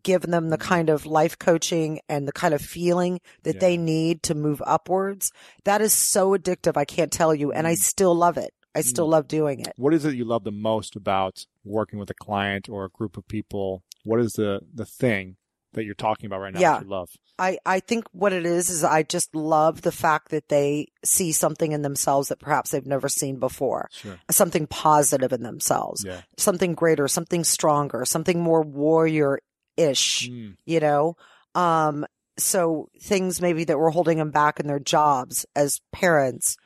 [0.03, 3.61] give them the kind of life coaching and the kind of feeling that Yeah.
[3.61, 5.33] they need to move upwards,
[5.64, 6.76] that is so addictive.
[6.76, 7.50] I can't tell you.
[7.53, 7.79] And I Mm.
[7.79, 8.53] still love it.
[8.74, 9.72] I still love doing it.
[9.76, 13.16] what is it you love the most about working with a client or a group
[13.16, 13.83] of people?
[14.05, 15.37] What is the the thing
[15.72, 16.72] that you're talking about right now Yeah.
[16.79, 17.11] that you love?
[17.38, 21.33] I, I think what it is is I just love the fact that they see
[21.33, 23.88] something in themselves that perhaps they've never seen before.
[23.92, 24.18] Sure.
[24.31, 26.20] Something positive in themselves, Yeah.
[26.37, 29.38] something greater, something stronger, something more warrior
[29.76, 30.28] ish.
[30.30, 31.16] Mm, you know?
[31.54, 32.06] Um
[32.38, 36.56] so things maybe that were holding them back in their jobs as parents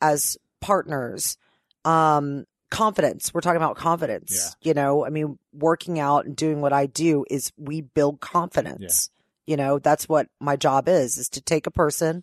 [0.00, 1.36] as partners
[1.84, 3.32] um confidence.
[3.34, 5.04] We're talking about confidence you know?
[5.06, 9.10] I mean working out and doing what i do is we build confidence
[9.46, 9.78] you know?
[9.78, 12.22] That's what my job is is to take a person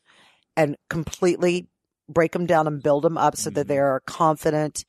[0.56, 1.68] and completely
[2.08, 3.68] break them down and build them up so that Mhm.
[3.70, 4.86] they're a confident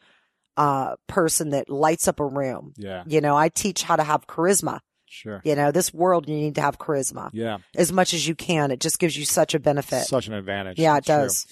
[0.57, 2.73] uh person that lights up a room.
[2.77, 3.05] Yeah.
[3.07, 4.81] you know i teach how to have charisma
[5.13, 5.43] Sure.
[5.45, 7.59] you know, this world, you need to have charisma Yeah.
[7.75, 8.71] as much as you can.
[8.71, 10.05] It just gives you such a benefit.
[10.07, 10.79] Such an advantage.
[10.79, 11.15] yeah, it That's true.
[11.17, 11.47] does.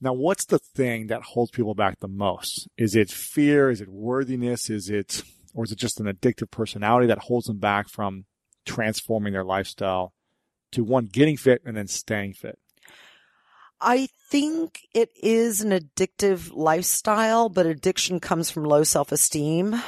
[0.00, 2.66] Now, what's the thing that holds people back the most?
[2.78, 3.70] Is it fear?
[3.70, 4.70] Is it worthiness?
[4.70, 5.22] Is it,
[5.54, 8.24] or is it just an addictive personality that holds them back from
[8.66, 10.14] transforming their lifestyle
[10.72, 12.58] to one, getting fit and then staying fit?
[13.80, 19.80] I think it is an addictive lifestyle, but addiction comes from low self esteem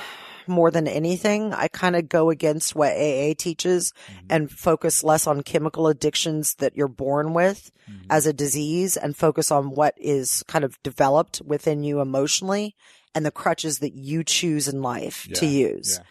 [0.49, 1.53] more than anything.
[1.53, 4.27] I kind of go against what AA teaches Mm-hmm.
[4.31, 8.07] and focus less on chemical addictions that you're born with Mhm.
[8.11, 12.75] as a disease and focus on what is kind of developed within you emotionally
[13.15, 15.99] and the crutches that you choose in life to use.
[15.99, 16.05] yeah.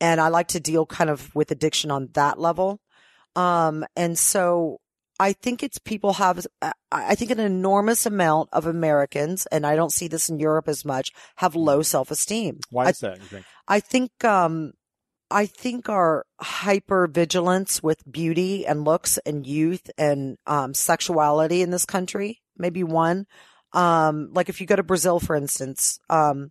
[0.00, 2.80] And I like to deal kind of with addiction on that level.
[3.34, 4.80] Um, and so
[5.22, 9.76] I think it's people have, I- I think an enormous amount of Americans, and I
[9.76, 12.58] don't see this in Europe as much, have low self esteem.
[12.70, 13.44] Why I, is that, you think?
[13.68, 14.72] I think, um,
[15.30, 21.70] I think our hyper vigilance with beauty and looks and youth and, um, sexuality in
[21.70, 23.26] this country, maybe one.
[23.72, 26.50] Um, like if you go to Brazil, for instance, um,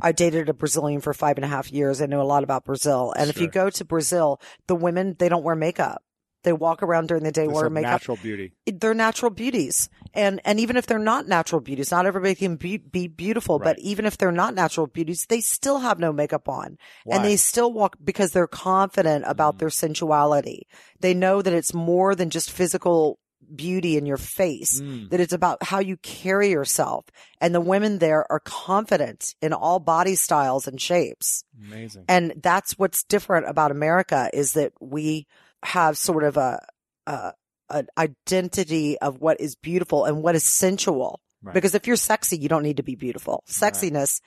[0.00, 2.00] I dated a Brazilian for five and a half years.
[2.00, 3.12] I know a lot about Brazil.
[3.16, 6.02] And if you go to Brazil, the women, they don't wear makeup.
[6.44, 8.52] They walk around during the day wearing makeup natural beauty.
[8.66, 9.88] they're natural beauties.
[10.14, 13.74] And, and even if they're not natural beauties, not everybody can be, be beautiful, Right.
[13.74, 17.16] but even if they're not natural beauties, they still have no makeup on Why?
[17.16, 19.58] and they still walk because they're confident about Mm.
[19.58, 20.68] their sensuality.
[21.00, 23.18] They know that it's more than just physical
[23.54, 25.10] beauty in your face, Mm.
[25.10, 27.04] that it's about how you carry yourself.
[27.40, 31.44] And the women there are confident in all body styles and shapes.
[31.62, 32.04] Amazing.
[32.08, 35.26] And that's what's different about America is that we
[35.64, 36.64] have sort of a,
[37.06, 37.32] a
[37.70, 41.20] an identity of what is beautiful and what is sensual.
[41.42, 41.54] Right.
[41.54, 43.42] Because if you're sexy, you don't need to be beautiful.
[43.48, 44.20] Sexiness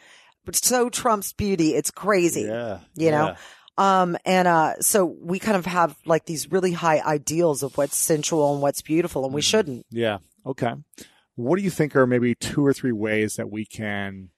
[0.46, 1.74] but so trumps beauty.
[1.76, 2.44] It's crazy.
[2.44, 2.80] Yeah.
[2.96, 3.36] You know?
[3.78, 4.02] Yeah.
[4.02, 7.98] Um, and, uh, so we kind of have like these really high ideals of what's
[7.98, 9.50] sensual and what's beautiful and we Mhm.
[9.50, 9.86] shouldn't.
[9.92, 10.20] Yeah.
[10.46, 10.74] Okay.
[11.36, 14.30] What do you think are maybe two or three ways that we can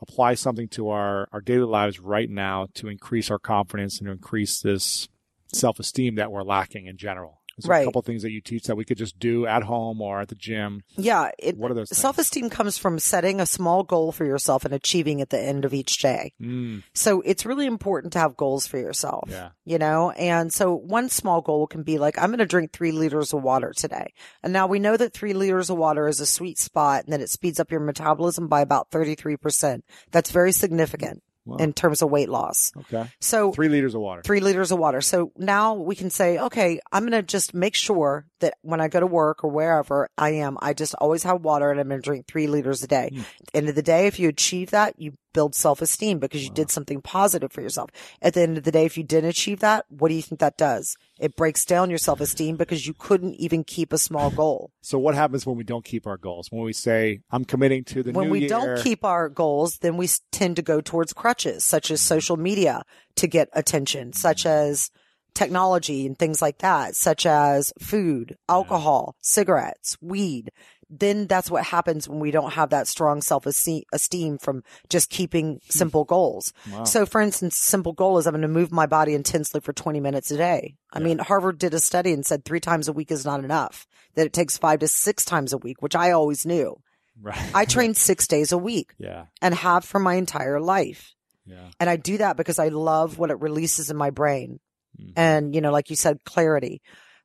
[0.00, 4.12] apply something to our, our daily lives right now to increase our confidence and to
[4.12, 5.08] increase this
[5.52, 7.40] self esteem that we're lacking in general?
[7.56, 7.82] Is there Right.
[7.82, 10.28] a couple things that you teach that we could just do at home or at
[10.28, 10.84] the gym?
[10.96, 11.32] Yeah.
[11.40, 15.20] It, What are those self-esteem comes from setting a small goal for yourself and achieving
[15.20, 16.34] at the end of each day.
[16.40, 19.28] Mm, So it's really important to have goals for yourself.
[19.28, 19.48] yeah.
[19.64, 20.12] you know?
[20.12, 23.42] And so one small goal can be like, I'm going to drink three liters of
[23.42, 24.12] water today.
[24.44, 27.20] And now we know that three liters of water is a sweet spot and that
[27.20, 29.82] it speeds up your metabolism by about 33%.
[30.12, 31.56] That's very significant Wow.
[31.56, 32.70] in terms of weight loss.
[32.76, 33.08] Okay.
[33.20, 34.22] So Three liters of water.
[34.22, 35.00] three liters of water.
[35.00, 38.88] So now we can say, okay, I'm going to just make sure that when I
[38.88, 42.00] go to work or wherever I am, I just always have water and I'm going
[42.02, 43.10] to drink three liters a day.
[43.14, 43.24] Mm.
[43.54, 46.54] End of the day, if you achieve that, you build self-esteem because you Wow.
[46.54, 47.90] did something positive for yourself.
[48.20, 50.40] At the end of the day, if you didn't achieve that, what do you think
[50.40, 50.96] that does?
[51.20, 54.72] It breaks down your self-esteem because you couldn't even keep a small goal.
[54.80, 56.48] So what happens when we don't keep our goals?
[56.50, 58.48] When we say, I'm committing to the when we year.
[58.48, 62.14] don't keep our goals, then we tend to go towards crutches such as mm-hmm.
[62.14, 62.82] social media
[63.14, 64.70] to get attention, such mm-hmm.
[64.70, 64.90] as
[65.34, 70.50] technology and things like that, such as food, alcohol, cigarettes, weed.
[70.90, 75.60] Then that's what happens when we don't have that strong self esteem from just keeping
[75.68, 76.52] simple goals.
[76.70, 76.84] Wow.
[76.84, 80.00] So for instance, simple goal is I'm going to move my body intensely for 20
[80.00, 80.76] minutes a day.
[80.92, 83.86] I mean, Harvard did a study and said three times a week is not enough,
[84.14, 86.80] that it takes five to six times a week, which I always knew.
[87.20, 87.50] Right.
[87.54, 89.26] I train six days a week yeah.
[89.42, 91.14] and have for my entire life.
[91.44, 91.68] Yeah.
[91.78, 94.60] And I do that because I love what it releases in my brain.
[94.98, 95.12] Mhm.
[95.16, 96.80] And, you know, like you said, clarity.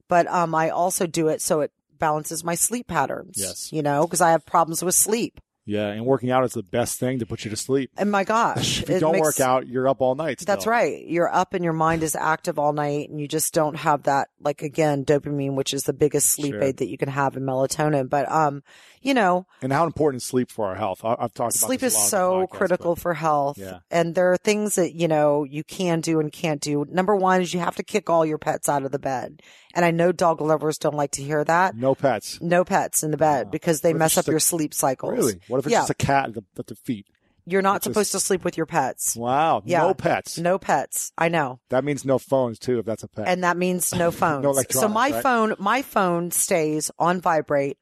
[0.10, 3.36] But, um, I also do it so it balances my sleep patterns.
[3.38, 3.72] Yes.
[3.72, 5.40] You know, because I have problems with sleep.
[5.66, 5.88] Yeah.
[5.88, 7.92] And working out is the best thing to put you to sleep.
[7.98, 8.82] And my gosh.
[8.84, 10.40] If you don't makes- work out, you're up all night.
[10.46, 11.06] That's right.
[11.08, 14.28] You're up and your mind is active all night and you just don't have that,
[14.42, 16.64] like again, dopamine, which is the biggest sleep Sure.
[16.64, 18.10] aid that you can have in melatonin.
[18.10, 18.62] But, um,
[19.02, 21.04] you know, And how important is sleep for our health?
[21.04, 23.58] I, I've talked about sleep is so podcast, critical but- for health.
[23.58, 23.80] Yeah.
[23.92, 26.86] And there are things that, you know, you can do and can't do.
[26.90, 29.42] Number one is you have to kick all your pets out of the bed.
[29.76, 31.76] And I know dog lovers don't like to hear that.
[31.76, 32.40] No pets.
[32.42, 35.14] No pets in the bed because they mess up a- your sleep cycles.
[35.14, 35.40] Really?
[35.54, 35.80] What if it's Yeah.
[35.82, 37.06] just a cat at the, at the feet?
[37.46, 39.16] You're not It's just- supposed to sleep with your pets.
[39.16, 39.62] Wow.
[39.66, 39.82] Yeah.
[39.84, 40.40] No pets.
[40.40, 41.12] No pets.
[41.16, 41.60] I know.
[41.70, 42.80] That means no phones too.
[42.80, 43.28] If that's a pet.
[43.28, 44.44] and that means no phones.
[44.46, 45.22] so electronics, my right?
[45.22, 47.78] phone, my phone stays on vibrate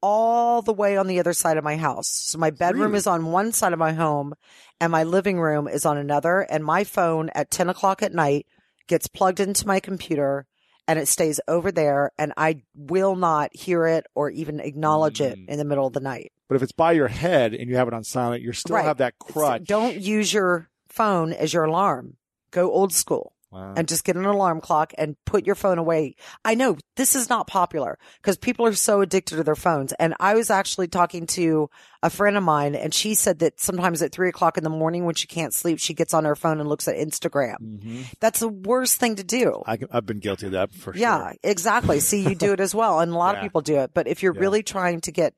[0.00, 2.06] all the way on the other side of my house.
[2.08, 2.98] So my bedroom Really?
[2.98, 4.34] is on one side of my home
[4.80, 6.40] and my living room is on another.
[6.42, 8.46] And my phone at 10 o'clock at night
[8.86, 10.46] gets plugged into my computer
[10.88, 15.38] and it stays over there and I will not hear it or even acknowledge it
[15.38, 15.48] Mm.
[15.48, 16.32] in the middle of the night.
[16.48, 18.84] but if it's by your head and you have it on silent, you still Right.
[18.84, 19.64] have that So crutch.
[19.64, 22.16] don't use your phone as your alarm.
[22.52, 23.32] Go old school.
[23.52, 23.74] Wow.
[23.76, 26.16] and just get an alarm clock and put your phone away.
[26.44, 29.92] I know this is not popular because people are so addicted to their phones.
[29.94, 31.70] And I was actually talking to
[32.02, 35.04] a friend of mine and she said that sometimes at three o'clock in the morning
[35.04, 37.56] when she can't sleep, she gets on her phone and looks at Instagram.
[37.58, 39.62] hmm That's the worst thing to do.
[39.64, 41.34] I, I've been guilty of that for Yeah, sure.
[41.44, 42.00] exactly.
[42.00, 42.98] See, you do it as well.
[42.98, 43.38] And a lot Yeah.
[43.38, 43.92] of people do it.
[43.94, 44.40] But if you're Yeah.
[44.40, 45.34] really trying to get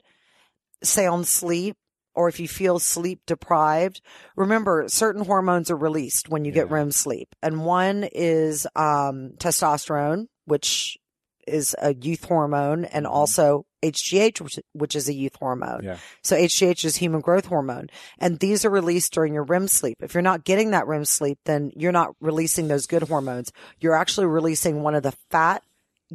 [0.82, 1.76] sound sleep,
[2.18, 4.00] or if you feel sleep deprived,
[4.36, 7.28] remember certain hormones are released when you get REM sleep.
[7.42, 10.98] And one is um, testosterone, which
[11.46, 13.10] is a youth hormone, and Mhm.
[13.10, 15.82] also HGH, which, which is a youth hormone.
[15.84, 15.96] Yeah.
[16.22, 17.86] So HGH is human growth hormone.
[18.18, 19.96] And these are released during your REM sleep.
[20.02, 23.52] If you're not getting that REM sleep, then you're not releasing those good hormones.
[23.80, 25.62] You're actually releasing one of the fat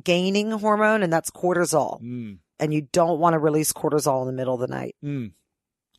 [0.04, 2.02] gaining hormone, and that's cortisol.
[2.02, 2.40] Mm.
[2.60, 4.96] And you don't want to release cortisol in the middle of the night.
[5.04, 5.32] Mm.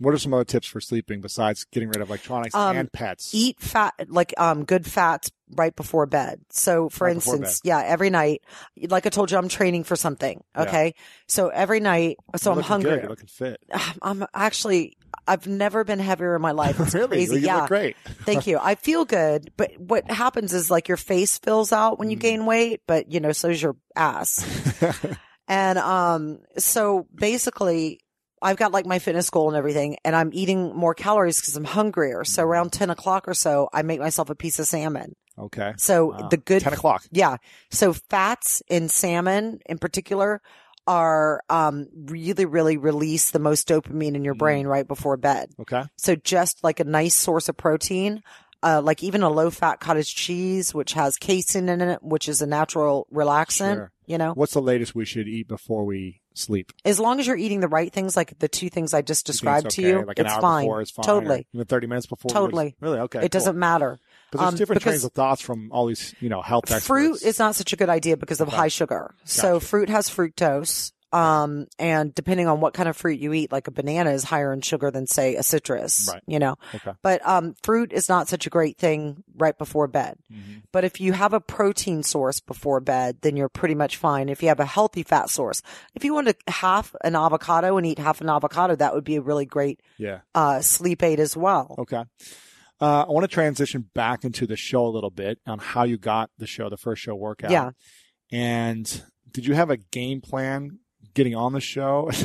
[0.00, 3.32] What are some other tips for sleeping besides getting rid of electronics Um, and pets?
[3.34, 6.40] Eat fat, like um, good fats right before bed.
[6.50, 8.42] So, for Right instance, yeah, every night,
[8.88, 10.42] like I told you, I'm training for something.
[10.56, 10.62] Yeah.
[10.62, 10.94] Okay.
[11.28, 12.90] So every night, so I'm hungry.
[12.90, 13.00] Good.
[13.02, 13.60] You're looking fit.
[14.02, 14.96] I'm actually,
[15.28, 16.80] I've never been heavier in my life.
[16.80, 17.08] It's really?
[17.08, 17.36] crazy.
[17.36, 17.68] You yeah.
[17.68, 17.96] great.
[18.24, 18.58] Thank you.
[18.60, 22.20] I feel good, but what happens is like your face fills out when you Mm.
[22.20, 24.44] gain weight, but you know, so does your ass.
[25.48, 28.00] and um, so basically,
[28.44, 31.64] I've got like my fitness goal and everything, and I'm eating more calories because I'm
[31.64, 32.22] hungrier.
[32.24, 35.16] So around ten o'clock or so, I make myself a piece of salmon.
[35.38, 35.72] okay.
[35.78, 36.28] So Wow.
[36.28, 37.02] the good, Ten o'clock.
[37.10, 37.38] yeah.
[37.70, 40.40] So fats in salmon in particular
[40.86, 44.38] are um really really release the most dopamine in your Mm.
[44.38, 45.50] brain right before bed.
[45.60, 45.82] Okay.
[45.96, 48.22] So just like a nice source of protein,
[48.62, 52.42] uh, like even a low fat cottage cheese, which has casein in it, which is
[52.42, 53.92] a natural relaxant, Sure.
[54.06, 56.72] you know, What's the latest we should eat before we sleep?
[56.84, 59.66] as long as you're eating the right things, like the two things I just described
[59.66, 60.64] it's to you, Like an it's hour fine.
[60.64, 61.04] before is fine.
[61.06, 61.46] Totally.
[61.54, 62.30] Even 30 minutes before.
[62.30, 62.76] Totally.
[62.80, 62.98] Really?
[63.00, 63.24] Okay.
[63.24, 63.98] It doesn't matter.
[64.32, 66.86] But there's um, different trains of thoughts from all these, you know, health experts.
[66.86, 68.56] Fruit is not such a good idea because of Okay.
[68.56, 69.14] high sugar.
[69.24, 69.66] So Gotcha.
[69.66, 70.92] fruit has fructose.
[71.14, 74.52] Um, and depending on what kind of fruit you eat, like a banana is higher
[74.52, 76.22] in sugar than say a citrus, Right.
[76.26, 76.90] you know, Okay.
[77.02, 80.16] but, um, fruit is not such a great thing right before bed.
[80.32, 80.62] Mhm.
[80.72, 84.28] But if you have a protein source before bed, then you're pretty much fine.
[84.28, 85.62] If you have a healthy fat source,
[85.94, 89.14] if you want to half an avocado and eat half an avocado, that would be
[89.16, 90.20] a really great, Yeah.
[90.34, 91.76] uh, sleep aid as well.
[91.78, 92.02] Okay.
[92.80, 95.96] Uh, I want to transition back into the show a little bit on how you
[95.96, 97.52] got the show, the first show workout.
[97.52, 97.70] Yeah.
[98.32, 100.80] And did you have a game plan
[101.14, 102.10] getting on the show?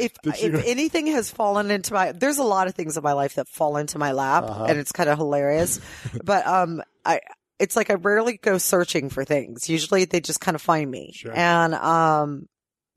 [0.00, 3.34] If, if anything has fallen into my, there's a lot of things in my life
[3.34, 4.64] that fall into my lap Uh-huh.
[4.64, 5.78] and it's kind of hilarious,
[6.24, 7.20] but, um, I,
[7.58, 9.68] it's like I rarely go searching for things.
[9.68, 11.12] Usually they just kind of find me.
[11.14, 11.32] Sure.
[11.36, 12.48] And, um,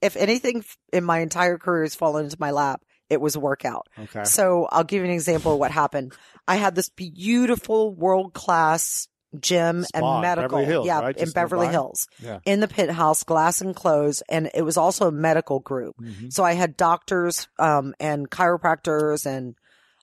[0.02, 3.90] if anything in my entire career has fallen into my lap, it was workout.
[4.00, 4.24] okay.
[4.24, 6.14] So I'll give you an example of what happened.
[6.48, 10.60] I had this beautiful world class gym Spa and medical.
[10.60, 11.16] Hills, yeah, right?
[11.18, 11.72] in Just Beverly nearby?
[11.74, 12.08] Hills.
[12.20, 12.40] Yeah.
[12.46, 15.96] In the pit house, glass enclosed, and it was also a medical group.
[16.02, 16.32] Mhm.
[16.32, 19.56] So I had doctors, um, and chiropractors and,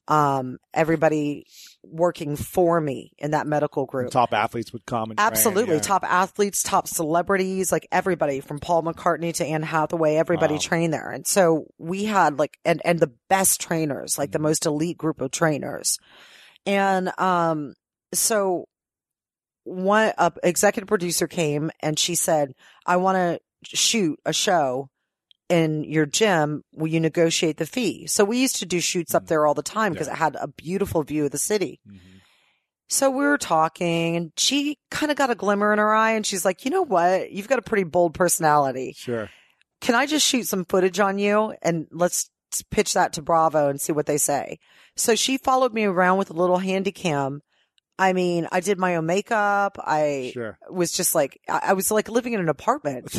[0.08, 1.46] um, everybody
[1.84, 4.10] working for me in that medical group.
[4.10, 5.76] Top athletes would come and train, Absolutely.
[5.76, 5.80] yeah.
[5.80, 10.60] Top athletes, top celebrities, like everybody from Paul McCartney to Anne Hathaway, everybody Wow.
[10.60, 11.10] trained there.
[11.12, 14.42] And so we had like, and, and the best trainers, like the Mm-hmm.
[14.48, 15.98] most elite group of trainers.
[16.66, 17.74] And, um,
[18.12, 18.66] so
[19.64, 22.52] one, a executive producer came and she said,
[22.86, 23.40] I want to
[23.76, 24.88] shoot a show
[25.48, 26.62] in your gym.
[26.72, 28.06] Will you negotiate the fee?
[28.06, 29.28] So we used to do shoots up Mm.
[29.28, 30.14] there all the time because Yeah.
[30.14, 31.80] it had a beautiful view of the city.
[31.88, 31.98] Mhm.
[32.88, 36.26] So we were talking and she kind of got a glimmer in her eye and
[36.26, 37.30] she's like, you know what?
[37.30, 38.94] You've got a pretty bold personality.
[38.96, 39.28] Sure.
[39.80, 42.30] Can I just shoot some footage on you and let's
[42.70, 44.58] pitch that to Bravo and see what they say?
[44.96, 47.42] So she followed me around with a little handy cam.
[48.00, 49.76] I mean, I did my own makeup.
[49.78, 50.58] I Sure.
[50.70, 53.14] was just like, I, was like living in an apartment.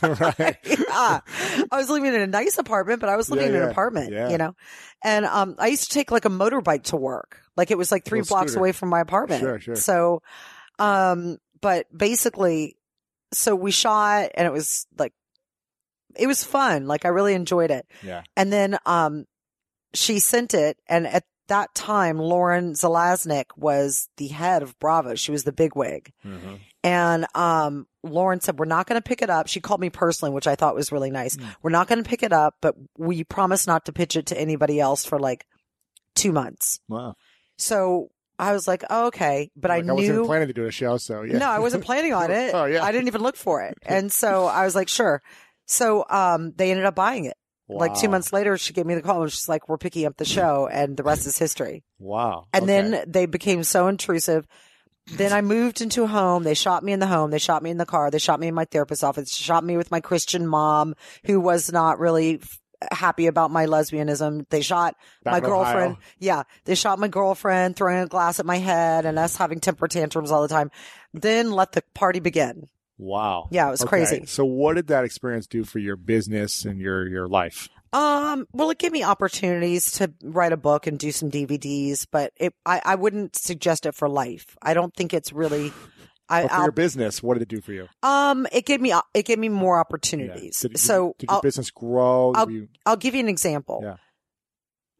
[0.00, 0.56] right.
[0.64, 1.20] yeah.
[1.28, 4.12] I was living in a nice apartment, but I was living Yeah, in an apartment,
[4.12, 4.28] yeah.
[4.30, 4.54] you know?
[5.02, 7.40] And, um, I used to take like a motorbike to work.
[7.56, 8.60] Like it was like three blocks scooter.
[8.60, 9.40] away from my apartment.
[9.40, 9.74] Sure, sure.
[9.74, 10.22] So,
[10.78, 12.76] um, but basically,
[13.32, 15.12] so we shot and it was like,
[16.16, 16.86] it was fun.
[16.86, 17.84] Like I really enjoyed it.
[18.04, 18.22] Yeah.
[18.36, 19.24] And then, um,
[19.92, 25.14] she sent it and at that time, Lauren Zalaznick was the head of Bravo.
[25.14, 26.12] She was the bigwig.
[26.24, 26.58] Mhm.
[26.82, 29.46] And um, Lauren said, We're not going to pick it up.
[29.46, 31.36] She called me personally, which I thought was really nice.
[31.36, 31.54] Mm.
[31.62, 34.40] We're not going to pick it up, but we promise not to pitch it to
[34.40, 35.44] anybody else for like
[36.16, 36.80] two months.
[36.88, 37.14] Wow.
[37.58, 39.50] So I was like, oh, okay.
[39.54, 41.36] But Like, I wasn't planning to do a show, so yeah.
[41.36, 42.54] No, I wasn't planning on it.
[42.54, 42.82] Oh, yeah.
[42.82, 43.76] I didn't even look for it.
[43.84, 45.20] And so I was like, sure.
[45.66, 47.36] So um, they ended up buying it.
[47.78, 50.16] Like two months later, she gave me the call and she's like, we're picking up
[50.16, 51.84] the show and the rest is history.
[51.98, 52.46] Wow.
[52.52, 52.72] And Okay.
[52.90, 54.46] then they became so intrusive.
[55.06, 56.44] Then I moved into a home.
[56.44, 57.30] They shot me in the home.
[57.30, 58.10] They shot me in the car.
[58.10, 59.30] They shot me in my therapist's office.
[59.36, 60.94] They shot me with my Christian mom,
[61.24, 62.58] who was not really f-
[62.92, 64.46] happy about my lesbianism.
[64.50, 64.94] They shot
[65.24, 65.92] Back my girlfriend.
[65.92, 65.98] Ohio.
[66.18, 69.88] Yeah, they shot my girlfriend, throwing a glass at my head, and us having temper
[69.88, 70.70] tantrums all the time.
[71.12, 72.68] Then let the party begin.
[73.00, 73.48] Wow.
[73.50, 73.88] Yeah, it was Okay.
[73.88, 74.26] crazy.
[74.26, 77.68] So what did that experience do for your business and your your life?
[77.92, 82.32] Um, well, it gave me opportunities to write a book and do some DVDs, but
[82.36, 84.56] it, I, I wouldn't suggest it for life.
[84.62, 85.72] I don't think it's really,
[86.28, 87.88] I, for I'll your business, what did it do for you?
[88.04, 90.60] Um, it gave me it gave me more opportunities.
[90.60, 92.32] Did, did, so did your I'll, business grow?
[92.34, 93.80] I'll- you- I'll give you an example.
[93.82, 93.96] Yeah.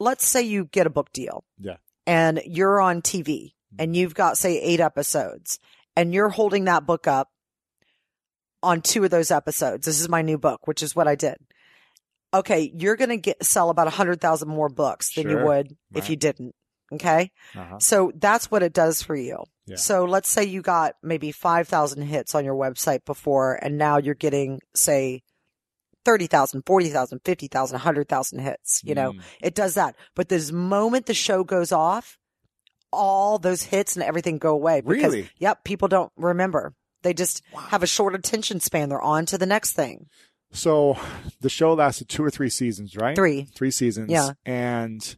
[0.01, 1.45] Let's say you get a book deal.
[1.61, 1.77] Yeah.
[2.07, 5.59] And you're on TV and you've got say eight episodes
[5.95, 7.29] and you're holding that book up
[8.63, 9.87] on two of those episodes.
[9.87, 11.37] This is my new book, which is what I did.
[12.33, 15.47] Okay, you're going to get sell about a hundred thousand more books than you Sure.
[15.47, 16.55] would if you didn't.
[16.93, 17.31] Okay.
[17.57, 17.79] uh-huh.
[17.79, 19.45] So that's what it does for you.
[19.67, 19.77] Yeah.
[19.77, 24.15] So let's say you got maybe 5,000 hits on your website before, and now you're
[24.17, 25.23] getting, say,
[26.05, 28.81] 30,000, 40,000, 50,000, 100,000 hits.
[28.85, 29.21] You know, Mm.
[29.43, 29.97] it does that.
[30.17, 32.19] But this moment the show goes off,
[32.93, 34.81] all those hits and everything go away.
[34.81, 35.31] Because, Really?
[35.39, 35.63] Yep.
[35.65, 36.75] People don't remember.
[37.03, 38.89] They just have a short attention span.
[38.89, 40.07] They're on to the next thing.
[40.53, 40.99] So
[41.41, 43.17] the show lasted two or three seasons, right?
[43.17, 43.45] Three.
[43.55, 44.11] Three seasons.
[44.11, 44.33] Yeah.
[44.45, 45.17] And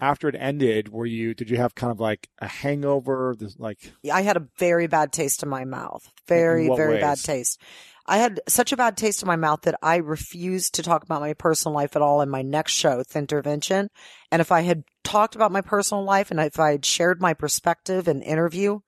[0.00, 3.34] after it ended, were you did you have kind of like a hangover?
[3.38, 6.10] This like I had a very bad taste in my mouth.
[6.28, 7.60] Very, very bad taste.
[8.06, 11.22] I had such a bad taste in my mouth that I refused to talk about
[11.22, 13.88] my personal life at all in my next show, Thintervention.
[14.30, 17.32] And if I had talked about my personal life and if I had shared my
[17.32, 18.80] perspective in interview,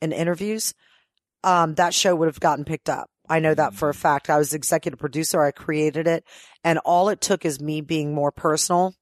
[0.00, 0.72] in interviews,
[1.44, 3.08] um, that show would have gotten picked up.
[3.28, 4.28] I know that for a fact.
[4.28, 5.40] I was executive producer.
[5.42, 6.24] I created it
[6.64, 8.94] and all it took is me being more personal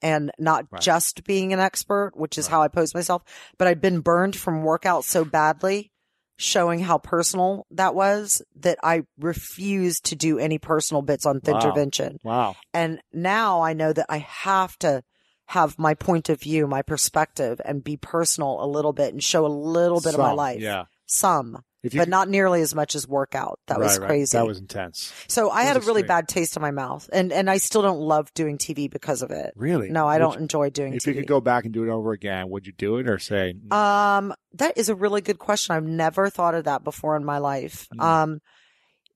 [0.00, 0.80] and not Right.
[0.80, 2.50] just being an expert, which is Right.
[2.52, 3.22] how I pose myself.
[3.58, 5.90] But I'd been burned from workouts so badly,
[6.38, 11.40] showing how personal that was that I refused to do any personal bits on Wow.
[11.60, 12.18] Thintervention.
[12.24, 12.56] wow.
[12.72, 15.02] And now I know that I have to
[15.46, 19.44] have my point of view, my perspective and be personal a little bit and show
[19.44, 20.60] a little bit of my life.
[20.60, 20.84] Yeah.
[21.06, 23.58] Some, If you but not nearly as much as workout.
[23.66, 24.06] That was Right, right.
[24.08, 24.36] crazy.
[24.38, 25.12] That was intense.
[25.26, 27.82] so I had a was really bad taste in my mouth and, and I still
[27.82, 29.52] don't love doing TV because of it.
[29.56, 29.88] Really?
[29.90, 30.96] No, I Would don't you- enjoy doing TV.
[30.96, 31.06] if TV.
[31.08, 33.54] you could go back and do it over again, would you do it or say
[33.72, 35.74] Um, that is a really good question.
[35.74, 37.88] I've never thought of that before in my life.
[37.94, 38.00] Mm.
[38.04, 38.40] Um,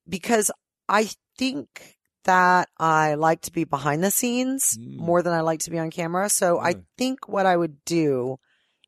[0.09, 0.51] because
[0.89, 4.97] I think that I like to be behind the scenes Mm.
[4.99, 6.29] more than I like to be on camera.
[6.29, 8.39] So I think what I would do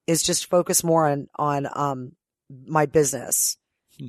[0.08, 2.12] is just focus more on, on, um,
[2.66, 3.56] my business.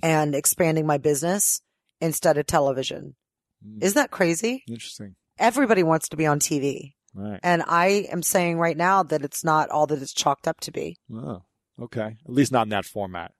[0.03, 1.61] And expanding my business
[2.01, 3.15] instead of television.
[3.65, 3.83] Mm.
[3.83, 4.63] Isn't that crazy?
[4.67, 5.15] interesting?
[5.37, 6.93] Everybody wants to be on TV.
[7.13, 7.39] Right.
[7.43, 10.71] And I am saying right now that it's not all that it's chalked up to
[10.71, 10.97] be.
[11.11, 11.41] Oh,
[11.81, 12.17] okay.
[12.25, 13.31] At least not in that format.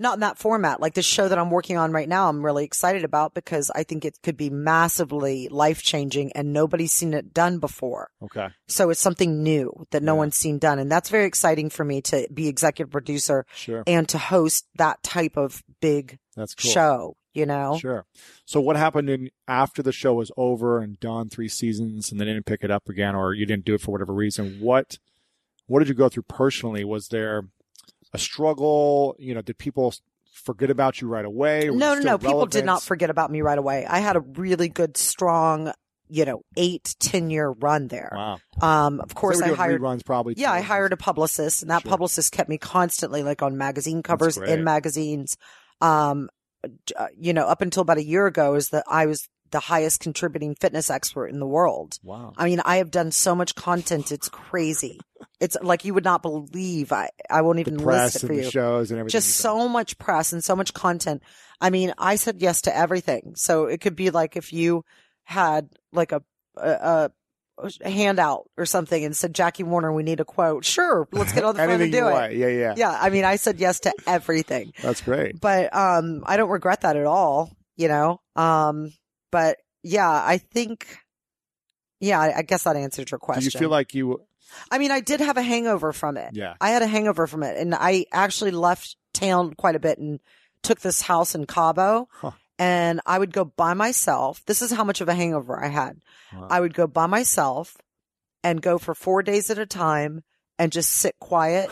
[0.00, 0.80] Not in that format.
[0.80, 3.82] Like the show that I'm working on right now, I'm really excited about because I
[3.82, 8.10] think it could be massively life changing and nobody's seen it done before.
[8.22, 8.48] Okay.
[8.68, 10.18] So it's something new that no Yeah.
[10.18, 10.78] one's seen done.
[10.78, 13.82] And that's very exciting for me to be executive producer Sure.
[13.86, 16.70] and to host that type of big That's cool.
[16.70, 17.78] show, you know?
[17.78, 18.04] Sure.
[18.44, 22.24] So what happened in after the show was over and done three seasons and they
[22.24, 24.58] didn't pick it up again or you didn't do it for whatever reason?
[24.60, 24.98] What
[25.68, 26.84] what did you go through personally?
[26.84, 27.48] Was there
[28.16, 29.14] a struggle?
[29.18, 29.94] You know, did people
[30.32, 31.68] forget about you right away?
[31.72, 32.18] No, no, no.
[32.18, 33.86] People did not forget about me right away.
[33.86, 35.72] I had a really good, strong,
[36.08, 38.12] you know, eight, ten year run there.
[38.14, 38.38] Wow.
[38.60, 39.80] Um, of course, I hired.
[39.80, 40.34] reruns probably.
[40.36, 40.52] Yeah.
[40.52, 41.90] I hired a publicist, and that Sure.
[41.90, 45.36] publicist kept me constantly, like on magazine covers, in magazines.
[45.80, 46.28] Um,
[46.96, 50.00] uh, you know, up until about a year ago, is that I was the highest
[50.00, 51.98] contributing fitness expert in the world.
[52.02, 52.32] Wow.
[52.36, 55.00] I mean, I have done so much content; it's crazy.
[55.40, 56.92] It's like you would not believe.
[56.92, 59.16] I I won't even list it for the you shows and everything.
[59.18, 61.22] just so much press and so much content.
[61.60, 63.32] I mean, I said yes to everything.
[63.36, 64.84] So it could be like if you
[65.24, 66.22] had like a,
[66.56, 67.10] a,
[67.80, 70.64] a handout or something and said, Jackie Warner, we need a quote.
[70.64, 71.08] Sure.
[71.12, 72.12] Let's get on the phone and do it.
[72.12, 72.34] want.
[72.34, 72.74] Yeah, yeah.
[72.76, 72.98] Yeah.
[73.00, 75.40] I mean, I said yes to everything, That's great.
[75.40, 78.20] but, um, I don't regret that at all, you know?
[78.36, 78.92] Um,
[79.36, 80.86] but yeah, I think,
[82.00, 83.50] yeah, I, I guess that answered your question.
[83.50, 84.22] Do you feel like you?
[84.70, 86.30] I mean, I did have a hangover from it.
[86.32, 86.54] Yeah.
[86.58, 90.20] I had a hangover from it and I actually left town quite a bit and
[90.62, 92.30] took this house in Cabo Huh.
[92.58, 94.42] and I would go by myself.
[94.46, 96.00] This is how much of a hangover I had.
[96.32, 96.48] Wow.
[96.50, 97.76] I would go by myself
[98.42, 100.24] and go for four days at a time
[100.58, 101.70] and just sit quiet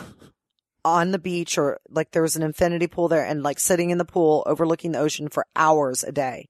[0.83, 3.97] on the beach or like there was an infinity pool there and like sitting in
[3.97, 6.47] the pool overlooking the ocean for hours a day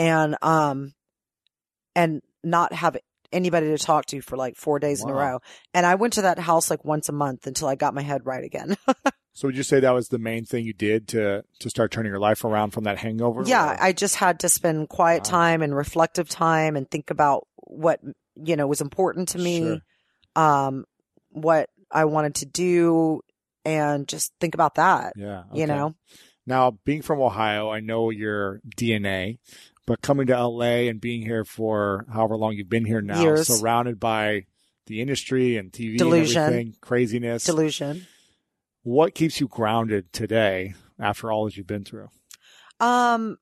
[0.00, 0.92] and, um,
[1.94, 2.96] and not have
[3.32, 5.40] anybody to talk to for like four days in a row.
[5.74, 8.26] And I went to that house like once a month until I got my head
[8.26, 8.76] right again.
[9.32, 12.10] So would you say that was the main thing you did to to start turning
[12.10, 13.44] your life around from that hangover?
[13.46, 15.30] yeah, or- I just had to spend quiet Wow.
[15.30, 18.00] time and reflective time and think about what,
[18.34, 19.78] you know, was important to me, Sure.
[20.34, 20.84] um,
[21.30, 23.20] what I wanted to do
[23.64, 25.44] and just think about that, yeah.
[25.54, 25.94] you know?
[26.44, 29.38] Now, being from Ohio, I know your DNA,
[29.90, 33.48] but coming to LA and being here for however long you've been here now, Years.
[33.48, 34.46] surrounded by
[34.86, 36.40] the industry and TV Delusion.
[36.42, 37.42] and everything, craziness.
[37.44, 38.06] Delusion.
[38.84, 42.08] what keeps you grounded today after all that you've been through?
[42.78, 43.38] Um,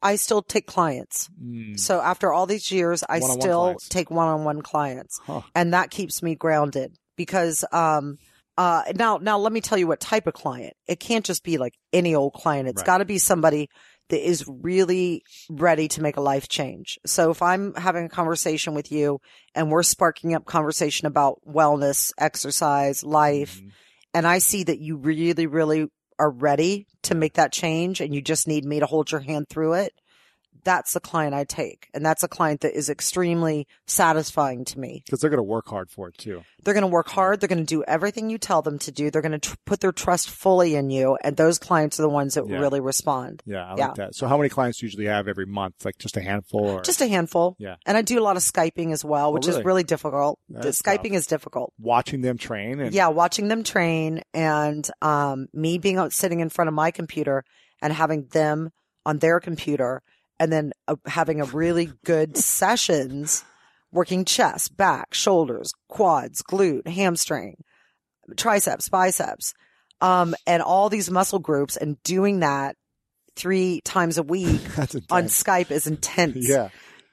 [0.00, 1.28] I still take clients.
[1.42, 3.88] Mm, So after all these years, I One-on-one still clients.
[3.88, 5.20] take one-on-one clients.
[5.24, 5.40] huh.
[5.54, 8.18] and that keeps me grounded because um
[8.58, 11.58] uh now now let me tell you what type of client it can't just be
[11.58, 12.86] like any old client It's Right.
[12.86, 13.68] got to be somebody
[14.08, 18.74] that is really ready to make a life change so if i'm having a conversation
[18.74, 19.18] with you
[19.54, 23.70] and we're sparking up conversation about wellness exercise life Mhm.
[24.14, 25.86] and i see that you really really
[26.18, 29.46] are ready to make that change and you just need me to hold your hand
[29.50, 29.92] through it
[30.66, 35.02] that's the client i take and that's a client that is extremely satisfying to me
[35.06, 36.42] Because they're going to work hard for it too.
[36.64, 37.40] they're going to work hard.
[37.40, 39.10] They're going to do everything you tell them to do.
[39.10, 41.16] They're going to tr- put their trust fully in you.
[41.22, 42.58] And those clients are the ones that Yeah.
[42.58, 43.42] really respond.
[43.46, 43.86] Yeah, I Yeah.
[43.86, 44.14] like that.
[44.16, 45.84] So, how many clients do you usually have every month?
[45.84, 47.54] Like just a handful, or Just a handful.
[47.58, 47.76] Yeah.
[47.86, 49.60] And I do a lot of Skyping as well, which Oh, really?
[49.60, 50.38] is really difficult.
[50.48, 51.18] That's Skyping tough.
[51.20, 51.72] is difficult.
[51.78, 52.80] watching them train?
[52.80, 53.08] And Yeah.
[53.08, 57.44] Watching them train and, um, me being out sitting in front of my computer
[57.80, 58.70] and having them
[59.04, 60.02] on their computer
[60.38, 62.36] and then uh, having a really good
[62.70, 63.44] sessions
[63.92, 67.56] working chest, back, shoulders, quads, glute, hamstring,
[68.36, 69.54] triceps, biceps,
[70.00, 72.76] um, and all these muscle groups and doing that
[73.36, 74.60] three times a week
[75.10, 75.24] on.
[75.24, 76.48] Skype is intense.
[76.48, 76.68] Yeah,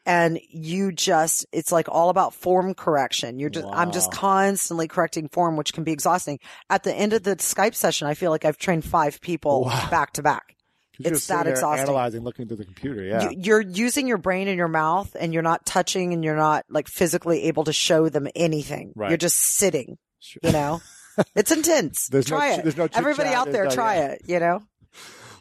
[0.06, 3.40] And you just, it's like all about form correction.
[3.40, 6.40] You're just, I'm just constantly correcting form, which can be exhausting.
[6.70, 9.88] At the end of the Skype session, I feel like I've trained five people Wow.
[9.90, 10.56] back to back.
[11.06, 11.84] It's that exhausting.
[11.84, 13.04] Analyzing, looking through the computer.
[13.04, 16.36] Yeah, You, you're using your brain and your mouth and you're not touching and you're
[16.36, 18.94] not like physically able to show them anything.
[18.96, 19.10] Right.
[19.10, 20.40] You're just sitting, Sure.
[20.44, 20.82] you know?
[21.36, 22.08] it's intense.
[22.08, 22.64] There's no try ch- it.
[22.64, 24.08] there's no Everybody out there, try yeah.
[24.08, 24.64] it, you know?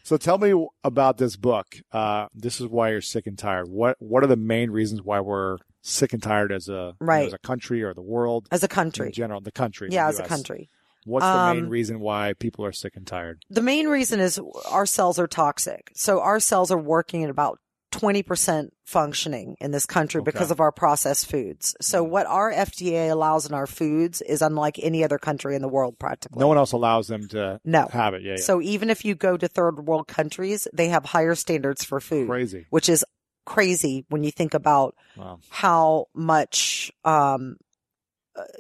[0.05, 0.53] So tell me
[0.83, 1.77] about this book.
[1.93, 3.69] Uh, this is why you're sick and tired.
[3.69, 6.95] What What are the main reasons why we're sick and tired as a you know,
[7.01, 7.27] Right.
[7.29, 9.41] as a country or the world As a country in general?
[9.41, 10.69] The country, the Yeah, as a country.
[11.05, 13.43] What's the main Um, reason why people are sick and tired?
[13.51, 14.41] The main reason is
[14.71, 15.91] our cells are toxic.
[15.95, 17.59] So our cells are working at about
[17.93, 20.31] 20% functioning in this country Okay.
[20.31, 21.75] because of our processed foods.
[21.81, 25.69] So what our FDA allows in our foods is unlike any other country in the
[25.69, 26.41] world practically.
[26.41, 27.89] No one else allows them to No.
[27.93, 28.23] have it.
[28.23, 28.37] Yeah, yeah.
[28.43, 32.29] So even if you go to third world countries, they have higher standards for food,
[32.29, 32.67] crazy.
[32.71, 33.05] which is
[33.45, 35.41] crazy when you think about Wow.
[35.51, 37.57] how much, um,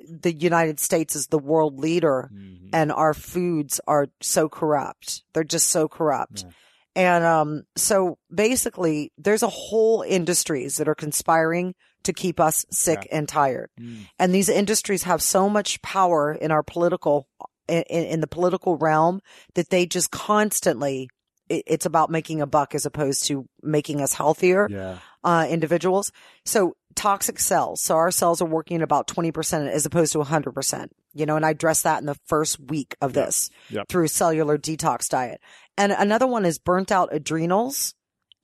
[0.08, 2.70] the United States is the world leader Mhm.
[2.72, 5.22] and our foods are so corrupt.
[5.32, 6.42] They're just so corrupt.
[6.44, 6.50] Yeah.
[6.94, 13.08] And um, so basically, there's a whole industries that are conspiring to keep us sick
[13.10, 13.70] and tired.
[13.80, 14.08] Mm.
[14.18, 17.28] And these industries have so much power in our political,
[17.68, 19.20] in, in the political realm
[19.54, 21.08] that they just constantly,
[21.48, 24.98] it, it's about making a buck as opposed to making us healthier Yeah.
[25.24, 26.10] uh, individuals.
[26.44, 27.80] So toxic cells.
[27.82, 31.50] So our cells are working about 20% as opposed to 100%, you know, and I
[31.50, 33.88] address that in the first week of this Yep.
[33.88, 35.40] through cellular detox diet.
[35.76, 37.94] And another one is burnt out adrenals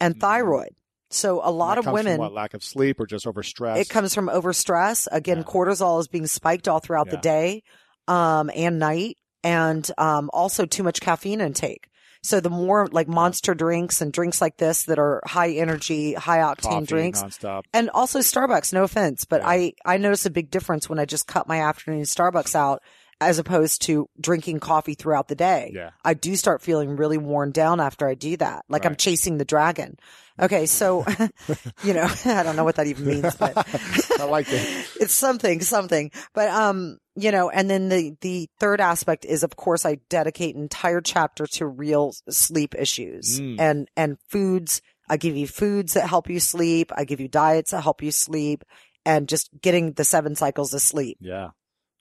[0.01, 0.21] and Mhm.
[0.21, 0.71] thyroid.
[1.11, 3.79] So a lot of women, what, lack of sleep or just over stress.
[3.79, 5.07] it comes from overstress.
[5.13, 5.43] Again, Yeah.
[5.45, 7.63] cortisol is being spiked all throughout the day,
[8.09, 11.89] um, and night and, um, also too much caffeine intake.
[12.23, 16.39] So the more like monster drinks and drinks like this that are high energy, high
[16.39, 17.63] octane Coffee drinks, nonstop.
[17.73, 18.73] and also Starbucks.
[18.73, 19.49] No offense, but Yeah.
[19.49, 22.83] I I notice a big difference when I just cut my afternoon Starbucks out
[23.21, 25.73] as opposed to drinking coffee throughout the day.
[25.75, 25.91] Yeah.
[26.05, 29.45] I do start feeling really worn down after I do that, like I'm chasing the
[29.45, 29.97] dragon.
[30.41, 31.05] Okay, so
[31.83, 33.55] you know I don't know what that even means, but
[34.21, 34.89] I like it.
[35.01, 39.57] it's something something but um you know and then the the third aspect is of
[39.57, 43.57] course i dedicate an entire chapter to real sleep issues Mm.
[43.61, 47.71] and and foods i give you foods that help you sleep i give you diets
[47.73, 48.63] that help you sleep
[49.05, 51.51] and just getting the seven cycles of sleep Yeah.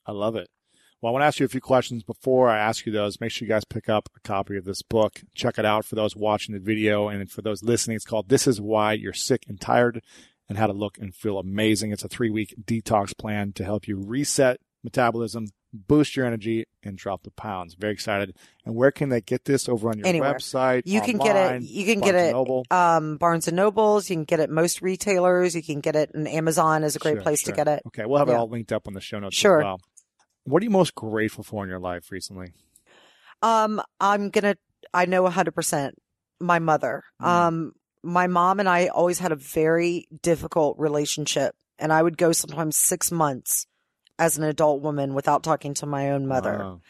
[0.05, 0.47] I love it.
[1.01, 3.21] Well, I want to ask you a few questions before I ask you those.
[3.21, 5.21] Make sure you guys pick up a copy of this book.
[5.35, 7.95] Check it out for those watching the video and for those listening.
[7.95, 10.01] It's called This is Why You're Sick and Tired
[10.49, 11.91] and How to Look and Feel Amazing.
[11.91, 16.97] It's a three week detox plan to help you reset metabolism, boost your energy, and
[16.97, 17.75] drop the pounds.
[17.75, 18.35] Very excited.
[18.65, 20.33] And where can they get this over on your Anywhere.
[20.33, 20.81] website?
[20.85, 22.65] you can get it you can Barnes get and it Noble?
[22.71, 26.25] um barnes and nobles you can get it most retailers you can get it in
[26.25, 27.53] amazon is a great Sure, place sure.
[27.53, 29.59] to get it Okay, we'll have it all linked up on the show notes Sure.
[29.59, 29.81] as well.
[30.47, 32.53] What are you most grateful for in your life recently?
[33.41, 34.55] Um, I'm gonna.
[34.93, 35.95] I know 100 percent.
[36.39, 37.03] My mother.
[37.21, 37.27] Mm.
[37.27, 42.31] Um, my mom and I always had a very difficult relationship, and I would go
[42.31, 43.67] sometimes six months
[44.17, 46.57] as an adult woman without talking to my own mother.
[46.57, 46.81] Wow.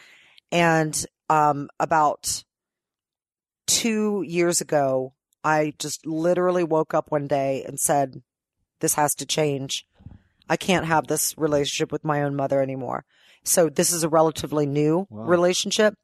[0.52, 2.44] And um, about
[3.66, 8.22] two years ago, I just literally woke up one day and said,
[8.82, 9.88] "This has to change.
[10.50, 13.06] I can't have this relationship with my own mother anymore."
[13.44, 15.24] So this is a relatively new Wow.
[15.24, 15.96] relationship.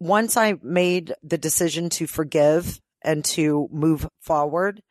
[0.00, 4.82] Once I made the decision to forgive and to move forward,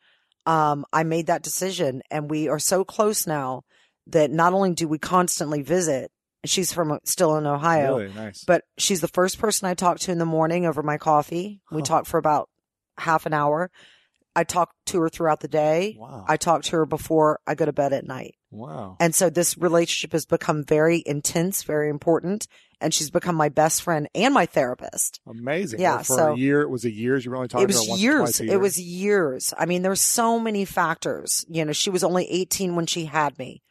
[0.46, 3.62] um, I made that decision, and we are so close now
[4.06, 6.10] that not only do we constantly visit.
[6.44, 8.42] She's from still in Ohio, Really nice.
[8.44, 11.60] but she's the first person I talk to in the morning over my coffee.
[11.70, 12.48] We talk for about
[12.98, 13.70] half an hour.
[14.34, 15.96] I talk to her throughout the day.
[15.98, 16.24] wow.
[16.26, 18.34] I talk to her before I go to bed at night.
[18.50, 18.96] wow.
[18.98, 22.46] And so this relationship has become very intense, very important.
[22.80, 25.20] And she's become my best friend and my therapist.
[25.26, 25.80] Amazing.
[25.80, 27.24] Yeah, Well, for so- a year, it was a years.
[27.24, 28.50] You were only talking it was to her once or years.
[28.50, 28.54] year.
[28.54, 29.54] It was years.
[29.58, 31.44] I mean, there's so many factors.
[31.48, 33.62] You know, she was only 18 when she had me.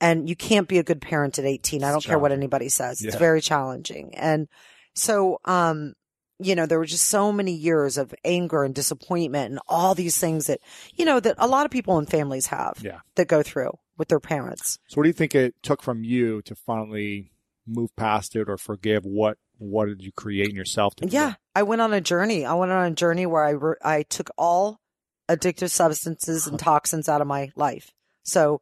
[0.00, 1.82] And you can't be a good parent at 18.
[1.84, 3.00] I don't care what anybody says.
[3.02, 4.14] It's very challenging.
[4.16, 4.48] And
[4.94, 5.94] so, um,
[6.38, 10.18] you know, there were just so many years of anger and disappointment and all these
[10.18, 10.60] things that,
[10.94, 13.00] you know, that a lot of people in families have Yeah.
[13.14, 14.78] that go through with their parents.
[14.88, 17.30] So, what do you think it took from you to finally
[17.66, 19.04] move past it or forgive?
[19.04, 20.96] What What did you create in yourself?
[20.96, 21.34] To Yeah?
[21.54, 22.44] I went on a journey.
[22.44, 24.80] I went on a journey where I re- I took all
[25.28, 26.72] addictive substances and uh-huh.
[26.72, 27.92] toxins out of my life.
[28.24, 28.60] So,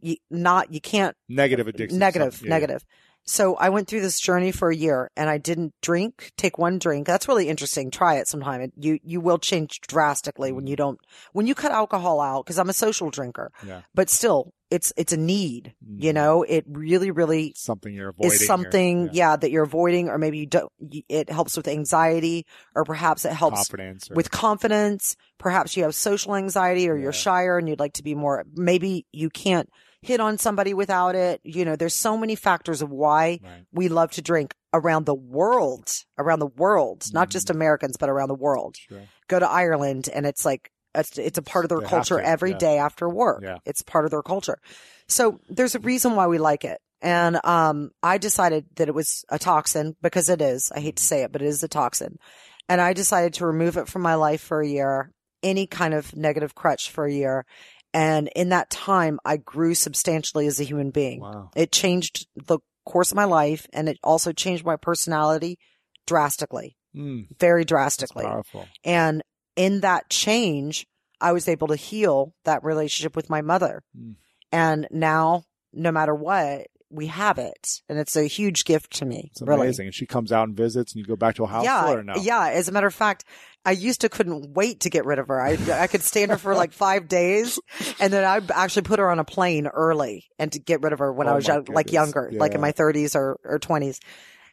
[0.00, 1.98] you, not you can't Negative addiction.
[1.98, 2.40] negative.
[2.42, 2.84] Yeah, negative.
[3.26, 6.78] So I went through this journey for a year and I didn't drink, take one
[6.78, 7.06] drink.
[7.06, 7.90] That's really interesting.
[7.90, 8.60] Try it sometime.
[8.60, 10.98] It- You, you will change drastically when you don't,
[11.32, 13.80] when you cut alcohol out, cause I'm a social drinker, Yeah.
[13.94, 16.14] but still it's, it's a need, you Mhm.
[16.14, 18.32] know, it really, really It's something you're avoiding.
[18.32, 19.36] is or- something, yeah, yeah.
[19.36, 20.70] that you're avoiding, or maybe you don't,
[21.08, 22.44] it helps with anxiety,
[22.74, 24.10] or perhaps it helps confidence.
[24.10, 25.16] Or, with confidence.
[25.38, 27.04] Perhaps you have social anxiety or Yeah.
[27.04, 29.68] you're shyer and you'd like to be more, maybe you can't
[30.04, 31.40] hit on somebody without it.
[31.44, 33.64] You know, there's so many factors of why right.
[33.72, 37.54] we love to drink around the world, around the world, not just Mhm.
[37.54, 38.76] Americans, but around the world.
[38.76, 39.02] Sure.
[39.28, 42.26] Go to Ireland and it's like, it's, it's a part of their They culture to,
[42.26, 42.58] every yeah.
[42.58, 43.42] day after work.
[43.42, 43.58] Yeah.
[43.64, 44.58] It's part of their culture.
[45.08, 46.80] So there's a reason why we like it.
[47.00, 50.72] And, um, I decided that it was a toxin because it is.
[50.74, 52.18] I hate to say it, but it is a toxin.
[52.68, 56.16] And I decided to remove it from my life for a year, any kind of
[56.16, 57.44] negative crutch for a year.
[57.94, 61.20] And in that time, I grew substantially as a human being.
[61.20, 61.50] Wow.
[61.54, 65.58] It changed the course of my life and it also changed my personality
[66.06, 68.24] drastically, Mm, very that's drastically.
[68.24, 68.66] powerful.
[68.84, 69.22] And
[69.56, 70.86] in that change,
[71.20, 73.82] I was able to heal that relationship with my mother.
[73.98, 74.16] Mm.
[74.52, 79.30] And now, no matter what, we have it, and it's a huge gift to me.
[79.32, 79.62] It's really.
[79.62, 79.86] amazing.
[79.86, 81.96] And she comes out and visits, and you go back to a house yeah, for
[81.96, 82.16] her now.
[82.16, 82.50] yeah.
[82.50, 83.24] As a matter of fact,
[83.64, 85.40] I used to couldn't wait to get rid of her.
[85.40, 87.58] I I could stand her for like five days,
[87.98, 90.98] and then I'd actually put her on a plane early and to get rid of
[90.98, 94.00] her when Oh I was young, like younger, like in my thirties or or twenties.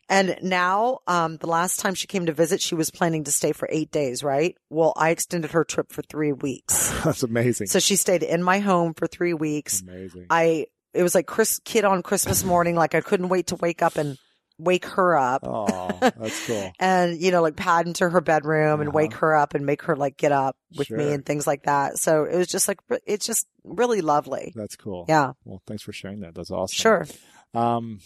[0.09, 3.53] And now, um, the last time she came to visit, she was planning to stay
[3.53, 4.57] for eight days, right?
[4.69, 6.91] Well, I extended her trip for three weeks.
[7.05, 7.67] That's amazing.
[7.67, 9.81] So she stayed in my home for three weeks.
[9.81, 10.25] amazing.
[10.29, 12.75] I, it was like Chris kid on Christmas morning.
[12.75, 14.17] Like I couldn't wait to wake up and
[14.57, 16.71] wake her up oh, that's cool.
[16.79, 18.95] and, you know, like pad into her bedroom and Uh-huh.
[18.95, 21.97] wake her up and make her like get up with me and things like that.
[21.97, 24.53] So it was just like, it's just really lovely.
[24.55, 25.05] That's cool.
[25.09, 26.35] Yeah, Well, thanks for sharing that.
[26.35, 26.75] That's awesome.
[26.75, 27.07] sure.
[27.55, 28.01] Um,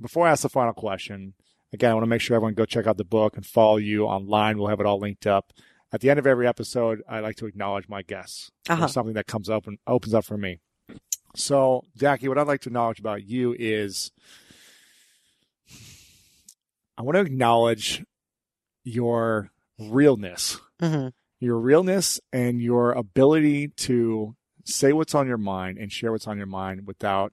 [0.00, 1.34] before I ask the final question,
[1.72, 4.04] again, I want to make sure everyone go check out the book and follow you
[4.06, 4.58] online.
[4.58, 5.52] We'll have it all linked up.
[5.92, 8.50] At the end of every episode, I like to acknowledge my guests.
[8.68, 8.80] Uh-huh.
[8.80, 10.58] There's something that comes up and opens up for me.
[11.34, 14.12] So, Jackie, what I'd like to acknowledge about you is
[16.96, 18.04] I want to acknowledge
[18.84, 21.08] your realness, hmm
[21.40, 26.38] your realness and your ability to say what's on your mind and share what's on
[26.38, 27.32] your mind without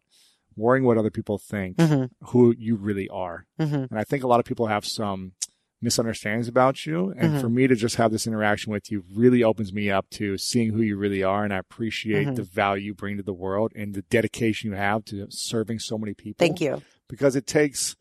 [0.58, 3.46] worrying what other people think hmm who you really are.
[3.58, 5.34] hmm And I think a lot of people have some
[5.82, 7.14] misunderstandings about you.
[7.18, 7.42] And Mhm.
[7.42, 10.72] for me to just have this interaction with you really opens me up to seeing
[10.74, 11.44] who you really are.
[11.44, 12.36] And I appreciate Mhm.
[12.36, 15.98] the value you bring to the world and the dedication you have to serving so
[15.98, 16.46] many people.
[16.46, 16.82] Thank you.
[17.10, 17.96] Because it takes,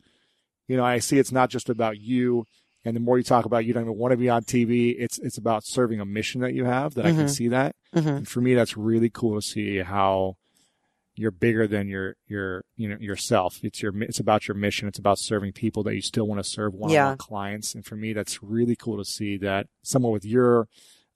[0.69, 2.45] you know, I see it's not just about you.
[2.85, 5.19] And the more you talk about you don't even want to be on TV, it's
[5.19, 7.31] it's about serving a mission that you have that I can Mhm.
[7.31, 7.75] see that.
[7.93, 10.37] hmm And for me, that's really cool to see how
[11.21, 13.61] you're bigger than your your you know yourself.
[13.63, 14.89] It's your it's about your mission.
[14.89, 17.75] It's about serving people that you still want to serve one on one clients.
[17.75, 20.67] And for me, that's really cool to see that someone with your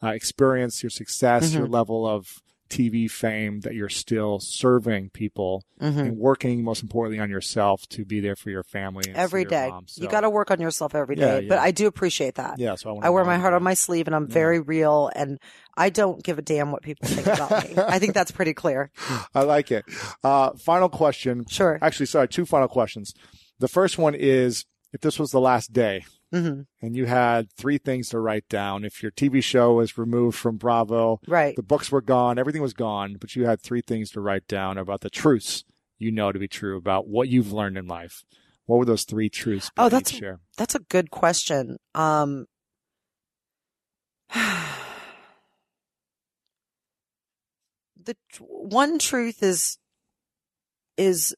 [0.03, 1.73] uh, experience, your success, your Mhm.
[1.73, 2.43] level of
[2.75, 8.05] TV fame, that you're still serving people hmm and working most importantly on yourself to
[8.05, 9.69] be there for your family Every day.
[9.69, 9.87] mom.
[9.97, 11.49] You got to work on yourself every day, Yeah, day.
[11.49, 11.59] But.
[11.59, 12.59] I do appreciate that.
[12.59, 12.75] yeah.
[12.77, 14.35] So I, I wear my heart on my sleeve and I'm Yeah.
[14.35, 15.39] very real and
[15.77, 17.75] I don't give a damn what people think about me.
[17.77, 18.91] I think that's pretty clear.
[19.35, 19.85] I like it.
[20.23, 21.45] Uh, final question.
[21.49, 21.79] Sure.
[21.83, 23.13] Actually, sorry, two final questions.
[23.59, 26.05] The first one is if this was the last day
[26.35, 30.37] hmm and you had three things to write down, if your TV show was removed
[30.37, 31.55] from Bravo, Right.
[31.57, 34.77] the books were gone, everything was gone, but you had three things to write down
[34.79, 35.65] about the truths
[35.99, 38.25] you know to be true about what you've learned in life.
[38.67, 39.71] What were those three truths?
[39.77, 40.41] Oh, that's- share.
[40.57, 41.77] That's a good question.
[41.95, 42.47] Um,
[48.03, 49.79] the one truth is
[50.97, 51.35] is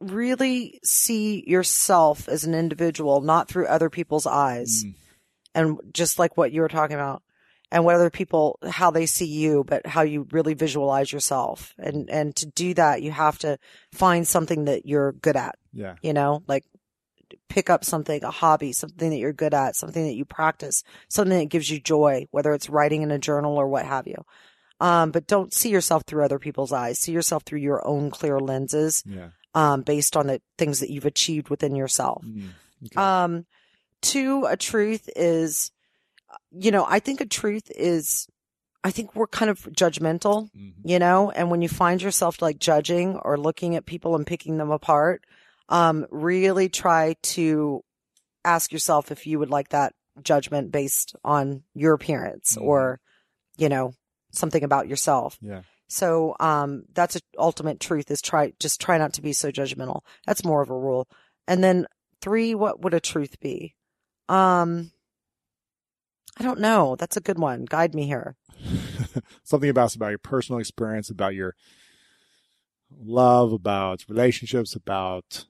[0.00, 4.94] really see yourself as an individual, not through other people's eyes, Mm,
[5.54, 7.22] and just like what you were talking about,
[7.72, 12.10] and what other people how they see you, but how you really visualize yourself, and
[12.10, 13.58] and to do that, you have to
[13.92, 15.94] find something that you're good at yeah.
[16.02, 16.64] you know, like
[17.48, 21.38] pick up something, a hobby, something that you're good at, something that you practice, something
[21.38, 24.24] that gives you joy, whether it's writing in a journal or what have you.
[24.78, 26.98] Um, but don't see yourself through other people's eyes.
[26.98, 29.30] See yourself through your own clear lenses, Yeah.
[29.56, 32.22] Um, based on the things that you've achieved within yourself.
[32.24, 32.50] Mm,
[32.86, 33.00] okay.
[33.00, 33.46] Um,
[34.02, 35.72] two, a truth is,
[36.52, 38.28] you know, I think a truth is,
[38.84, 40.74] I think we're kind of judgmental Mhm.
[40.84, 44.58] you know and when you find yourself like judging or looking at people and picking
[44.58, 45.24] them apart
[45.68, 47.82] um really try to
[48.44, 49.92] ask yourself if you would like that
[50.22, 52.62] judgment based on your appearance Mhm.
[52.62, 53.00] or
[53.56, 53.92] you know
[54.30, 55.62] something about yourself Yeah.
[55.88, 60.00] So um that's a ultimate truth is try just try not to be so judgmental.
[60.26, 61.08] That's more of a rule.
[61.46, 61.86] And then
[62.20, 63.74] three what would a truth be?
[64.28, 64.90] Um
[66.38, 66.96] i don't know.
[66.96, 67.64] That's a good one.
[67.64, 68.36] Guide me here.
[69.44, 71.54] Something about about your personal experience, about your
[72.90, 75.46] love, about relationships, about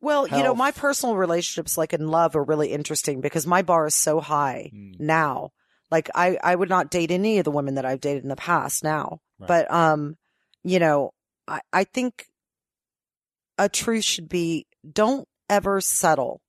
[0.00, 3.86] Well, you know, my personal relationships, like in love, are really interesting because my bar
[3.86, 5.00] is so high Mm.
[5.00, 5.50] now.
[5.90, 8.36] Like, I, I would not date any of the women that I've dated in the
[8.36, 9.20] past now.
[9.38, 9.48] Right.
[9.48, 10.16] But, um,
[10.62, 11.12] you know,
[11.46, 12.26] I, I think
[13.56, 16.40] a truth should be don't ever settle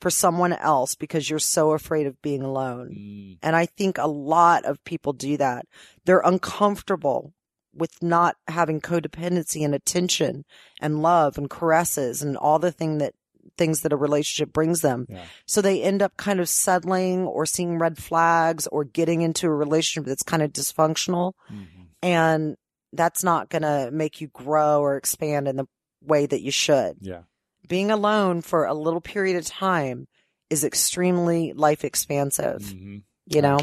[0.00, 2.94] for someone else because you're so afraid of being alone.
[2.98, 5.66] Mm, And I think a lot of people do that.
[6.04, 7.34] They're uncomfortable
[7.74, 10.44] with not having codependency and attention
[10.80, 13.14] and love and caresses and all the thing that
[13.56, 15.06] things that a relationship brings them.
[15.08, 15.24] yeah.
[15.46, 19.50] So they end up kind of settling or seeing red flags or getting into a
[19.54, 21.32] relationship that's kind of dysfunctional.
[21.52, 21.66] Mhm.
[22.02, 22.56] And
[22.92, 25.66] that's not going to make you grow or expand in the
[26.02, 26.96] way that you should.
[27.00, 27.22] Yeah.
[27.68, 30.08] Being alone for a little period of time
[30.48, 33.02] is extremely life expansive, Mhm.
[33.26, 33.58] you know?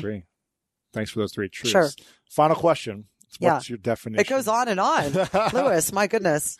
[0.93, 1.71] Thanks for those three truths.
[1.71, 1.89] Sure.
[2.29, 3.05] Final question.
[3.39, 3.55] Yeah.
[3.55, 4.21] What's your definition?
[4.21, 5.11] It goes on and on.
[5.53, 6.57] Lewis, my goodness.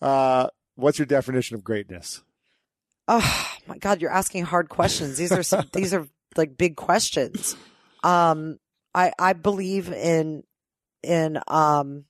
[0.00, 2.22] Uh, what's your definition of greatness?
[3.08, 5.16] Oh my God, you're asking hard questions.
[5.16, 7.56] These are some, these are like big questions.
[8.04, 8.58] Um,
[8.94, 10.44] I I believe in
[11.02, 12.04] in um.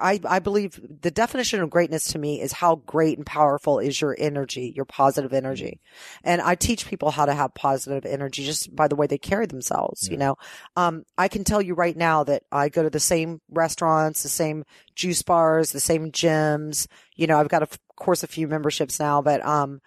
[0.00, 4.00] I, I believe the definition of greatness to me is how great and powerful is
[4.00, 5.78] your energy, your positive energy.
[6.24, 9.46] And I teach people how to have positive energy just by the way they carry
[9.46, 10.34] themselves, you know.
[10.74, 14.28] Um, I can tell you right now that I go to the same restaurants, the
[14.28, 14.64] same
[14.96, 16.88] juice bars, the same gyms.
[17.14, 19.80] You know, I've got, of course, a few memberships now, but, um,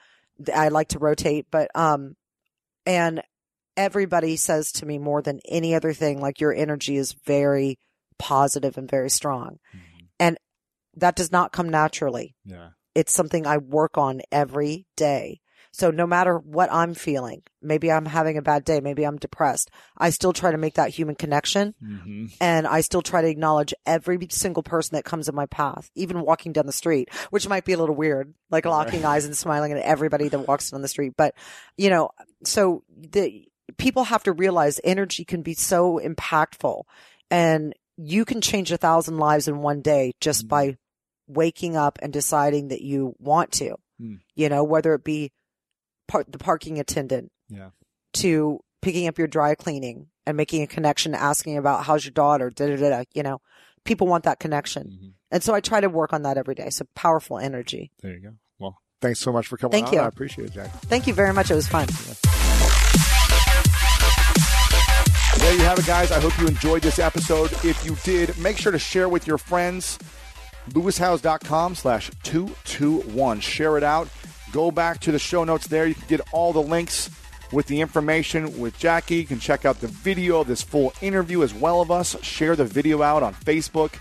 [0.53, 2.15] I like to rotate, but, um,
[2.85, 3.21] and
[3.77, 7.77] everybody says to me more than any other thing, like your energy is very
[8.17, 9.57] positive and very strong.
[10.19, 10.37] And
[10.95, 12.35] that does not come naturally.
[12.45, 12.69] Yeah.
[12.95, 15.40] It's something I work on every day.
[15.73, 19.71] So no matter what I'm feeling, maybe I'm having a bad day, maybe I'm depressed,
[19.97, 22.25] I still try to make that human connection Mm-hmm.
[22.41, 26.21] and I still try to acknowledge every single person that comes in my path, even
[26.21, 29.71] walking down the street, which might be a little weird, like locking eyes and smiling
[29.71, 31.13] at everybody that walks down the street.
[31.17, 31.35] But,
[31.77, 32.09] you know,
[32.43, 33.45] so the
[33.77, 36.83] people have to realize energy can be so impactful
[37.29, 40.49] and you can change a thousand lives in one day just Mhm.
[40.49, 40.77] by
[41.27, 44.19] waking up and deciding that you want to, Mm.
[44.35, 45.31] you know, whether it be
[46.11, 47.69] par- the parking attendant Yeah.
[48.13, 52.49] to picking up your dry cleaning and making a connection, asking about how's your daughter,
[52.49, 53.03] da da da.
[53.13, 53.41] You know,
[53.85, 55.07] people want that connection, Mm-hmm.
[55.31, 56.69] and so I try to work on that every day.
[56.69, 57.91] So powerful energy.
[58.01, 58.33] There you go.
[58.59, 59.93] Well, thanks so much for coming Thank on.
[59.93, 59.99] you.
[60.01, 60.69] I appreciate it, Jack.
[60.83, 61.49] Thank you very much.
[61.49, 61.87] It was fun.
[65.37, 66.11] There you have it, guys.
[66.11, 67.51] I hope you enjoyed this episode.
[67.65, 69.97] If you did, make sure to share with your friends.
[70.69, 73.39] LewisHowes.com slash 221.
[73.39, 74.07] Share it out.
[74.51, 75.85] Go back to the show notes there.
[75.87, 77.09] You can get all the links
[77.51, 79.17] with the information with Jackie.
[79.17, 82.21] You can check out the video of this full interview as well of us.
[82.23, 83.93] Share the video out on Facebook.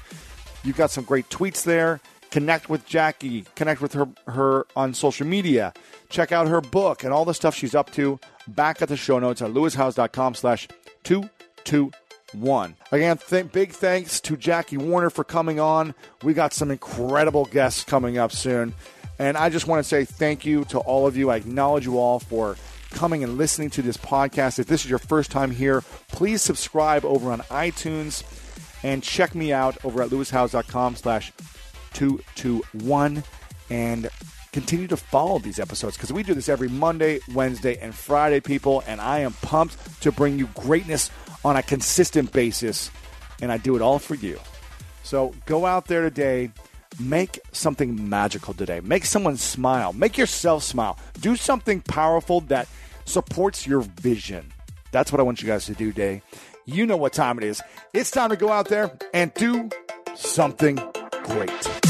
[0.65, 2.01] You've got some great tweets there.
[2.31, 3.45] Connect with Jackie.
[3.57, 5.73] Connect with her her on social media.
[6.09, 8.21] Check out her book and all the stuff she's up to.
[8.47, 10.69] Back at the show notes at lewishowes.com slash
[11.03, 12.77] 221.
[12.93, 15.95] Again, th- big thanks to Jackie Warner for coming on.
[16.23, 18.75] We got some incredible guests coming up soon.
[19.21, 21.29] And I just want to say thank you to all of you.
[21.29, 22.57] I acknowledge you all for
[22.93, 24.59] coming and listening to this podcast.
[24.59, 28.25] If this is your first time here, please subscribe over on iTunes
[28.83, 31.33] and check me out over at lewishowes.com slash
[31.93, 33.23] 221
[33.68, 34.09] and
[34.53, 38.83] continue to follow these episodes because we do this every Monday, Wednesday, and Friday, people.
[38.87, 41.11] And I am pumped to bring you greatness
[41.45, 42.91] on a consistent basis.
[43.43, 44.41] And I do it all for you.
[45.03, 46.53] So go out there today,
[47.01, 48.81] make something magical today.
[48.81, 49.93] Make someone smile.
[49.93, 50.99] Make yourself smile.
[51.21, 52.69] Do something powerful that
[53.05, 54.53] supports your vision.
[54.93, 56.23] That's what I want you guys to do today.
[56.67, 57.63] You know what time it is.
[57.93, 59.71] It's time to go out there and do
[60.15, 60.79] something
[61.25, 61.89] great.